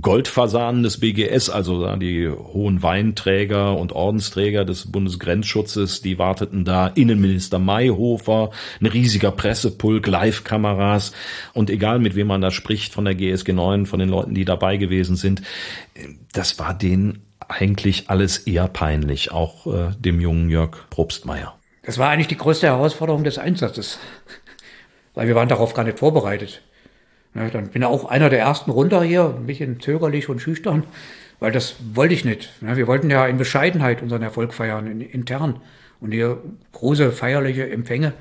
[0.01, 7.59] Goldfasanen des BGS, also die hohen Weinträger und Ordensträger des Bundesgrenzschutzes, die warteten da, Innenminister
[7.59, 11.11] Mayhofer, ein riesiger Pressepulk, Live-Kameras.
[11.53, 14.45] Und egal mit wem man da spricht von der GSG 9, von den Leuten, die
[14.45, 15.41] dabei gewesen sind,
[16.33, 21.55] das war denen eigentlich alles eher peinlich, auch äh, dem jungen Jörg Probstmeier.
[21.83, 23.99] Das war eigentlich die größte Herausforderung des Einsatzes,
[25.13, 26.61] weil wir waren darauf gar nicht vorbereitet.
[27.33, 30.83] Ja, dann bin ich auch einer der ersten runter hier, ein bisschen zögerlich und schüchtern,
[31.41, 32.49] weil das wollte ich nicht.
[32.61, 35.57] Ja, wir wollten ja in Bescheidenheit unseren Erfolg feiern, in, intern.
[35.99, 36.37] Und hier
[36.71, 38.13] große feierliche Empfänge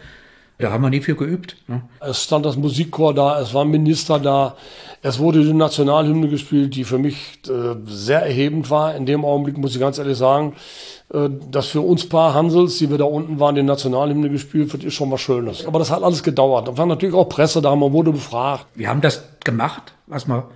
[0.58, 1.56] Da haben wir nie viel geübt.
[1.68, 1.82] Ne?
[2.00, 4.56] Es stand das Musikchor da, es war ein Minister da,
[5.02, 8.94] es wurde die Nationalhymne gespielt, die für mich äh, sehr erhebend war.
[8.94, 10.54] In dem Augenblick muss ich ganz ehrlich sagen,
[11.12, 14.84] äh, dass für uns paar Hansels, die wir da unten waren, die Nationalhymne gespielt wird,
[14.84, 15.66] ist schon was Schönes.
[15.66, 16.68] Aber das hat alles gedauert.
[16.68, 18.66] Da war natürlich auch Presse da, man wurde befragt.
[18.74, 20.48] Wir haben das gemacht, was wir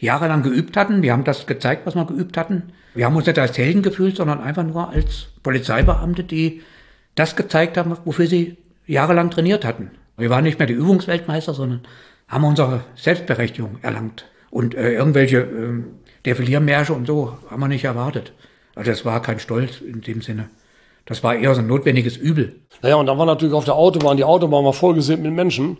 [0.00, 1.02] jahrelang geübt hatten.
[1.02, 2.72] Wir haben das gezeigt, was wir geübt hatten.
[2.94, 6.62] Wir haben uns nicht als Helden gefühlt, sondern einfach nur als Polizeibeamte, die
[7.14, 9.92] das gezeigt haben, wofür sie jahrelang trainiert hatten.
[10.16, 11.82] Wir waren nicht mehr die Übungsweltmeister, sondern
[12.28, 14.26] haben unsere Selbstberechtigung erlangt.
[14.50, 15.84] Und äh, irgendwelche äh,
[16.26, 18.32] Defiliermärsche und so haben wir nicht erwartet.
[18.74, 20.48] Also das war kein Stolz in dem Sinne.
[21.06, 22.60] Das war eher so ein notwendiges Übel.
[22.82, 25.78] Naja, und dann war natürlich auf der Autobahn, die Autobahn war vollgesehen mit Menschen.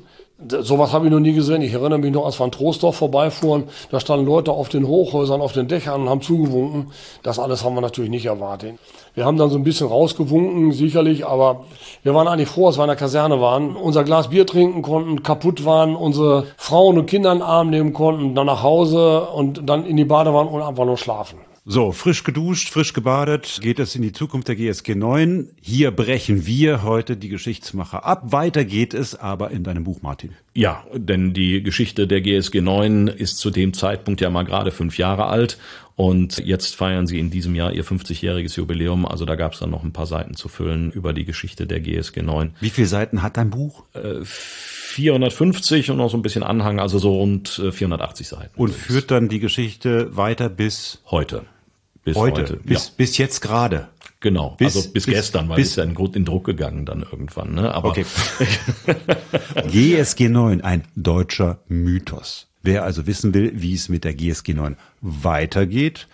[0.48, 1.60] Sowas habe ich noch nie gesehen.
[1.60, 5.42] Ich erinnere mich noch, als wir an Troisdorf vorbeifuhren, da standen Leute auf den Hochhäusern,
[5.42, 6.92] auf den Dächern und haben zugewunken.
[7.22, 8.78] Das alles haben wir natürlich nicht erwartet.
[9.14, 11.64] Wir haben dann so ein bisschen rausgewunken, sicherlich, aber
[12.02, 15.22] wir waren eigentlich froh, dass wir in der Kaserne waren, unser Glas Bier trinken konnten,
[15.22, 19.68] kaputt waren, unsere Frauen und Kinder in den Arm nehmen konnten, dann nach Hause und
[19.68, 21.49] dann in die Badewanne und einfach nur schlafen.
[21.72, 25.50] So, frisch geduscht, frisch gebadet, geht es in die Zukunft der GSG 9.
[25.60, 28.32] Hier brechen wir heute die Geschichtsmacher ab.
[28.32, 30.32] Weiter geht es aber in deinem Buch, Martin.
[30.52, 34.98] Ja, denn die Geschichte der GSG 9 ist zu dem Zeitpunkt ja mal gerade fünf
[34.98, 35.58] Jahre alt
[35.94, 39.06] und jetzt feiern sie in diesem Jahr ihr 50-jähriges Jubiläum.
[39.06, 41.78] Also da gab es dann noch ein paar Seiten zu füllen über die Geschichte der
[41.78, 42.56] GSG 9.
[42.58, 43.84] Wie viele Seiten hat dein Buch?
[43.92, 48.60] Äh, 450 und noch so ein bisschen Anhang, also so rund 480 äh, Seiten.
[48.60, 51.44] Und führt dann die Geschichte weiter bis heute.
[52.04, 52.42] Bis heute.
[52.42, 52.56] heute.
[52.56, 52.92] Bis, ja.
[52.96, 53.88] bis jetzt gerade.
[54.20, 57.02] Genau, bis, also bis, bis gestern, weil bis, es ja in, in Druck gegangen dann
[57.02, 57.54] irgendwann.
[57.54, 57.74] Ne?
[57.74, 58.04] Aber okay.
[59.70, 62.48] GSG 9, ein deutscher Mythos.
[62.62, 66.08] Wer also wissen will, wie es mit der GSG 9 weitergeht,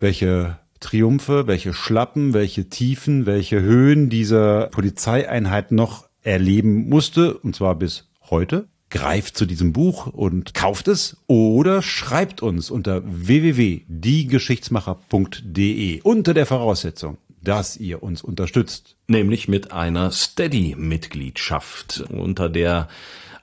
[0.00, 7.76] welche Triumphe, welche Schlappen, welche Tiefen, welche Höhen dieser Polizeieinheit noch erleben musste, und zwar
[7.76, 16.34] bis heute, greift zu diesem Buch und kauft es oder schreibt uns unter www.diegeschichtsmacher.de unter
[16.34, 18.96] der Voraussetzung, dass ihr uns unterstützt.
[19.06, 22.88] Nämlich mit einer Steady-Mitgliedschaft, unter der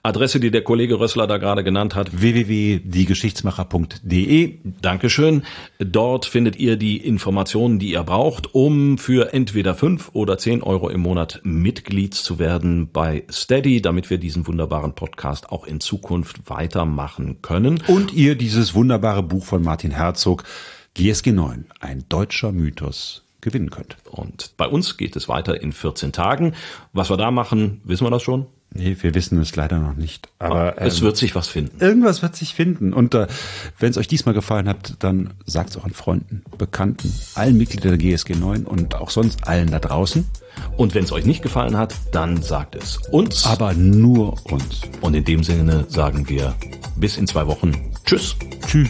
[0.06, 4.60] Adresse, die der Kollege Rössler da gerade genannt hat, www.diegeschichtsmacher.de.
[4.80, 5.42] Dankeschön.
[5.80, 10.90] Dort findet ihr die Informationen, die ihr braucht, um für entweder fünf oder zehn Euro
[10.90, 16.52] im Monat Mitglied zu werden bei Steady, damit wir diesen wunderbaren Podcast auch in Zukunft
[16.52, 17.82] weitermachen können.
[17.88, 20.44] Und ihr dieses wunderbare Buch von Martin Herzog,
[20.94, 23.98] GSG 9, ein deutscher Mythos, gewinnen könnt.
[24.12, 26.54] Und bei uns geht es weiter in 14 Tagen.
[26.94, 28.46] Was wir da machen, wissen wir das schon?
[28.78, 30.28] Nee, wir wissen es leider noch nicht.
[30.38, 31.80] Aber es ähm, wird sich was finden.
[31.80, 32.92] Irgendwas wird sich finden.
[32.94, 33.28] Und äh,
[33.80, 37.98] wenn es euch diesmal gefallen hat, dann sagt es auch an Freunden, Bekannten, allen Mitgliedern
[37.98, 40.26] der GSG 9 und auch sonst allen da draußen.
[40.76, 43.46] Und wenn es euch nicht gefallen hat, dann sagt es uns.
[43.46, 44.82] Aber nur uns.
[45.00, 46.54] Und in dem Sinne sagen wir
[46.98, 47.72] bis in zwei Wochen.
[48.06, 48.36] Tschüss.
[48.68, 48.90] Tschüss.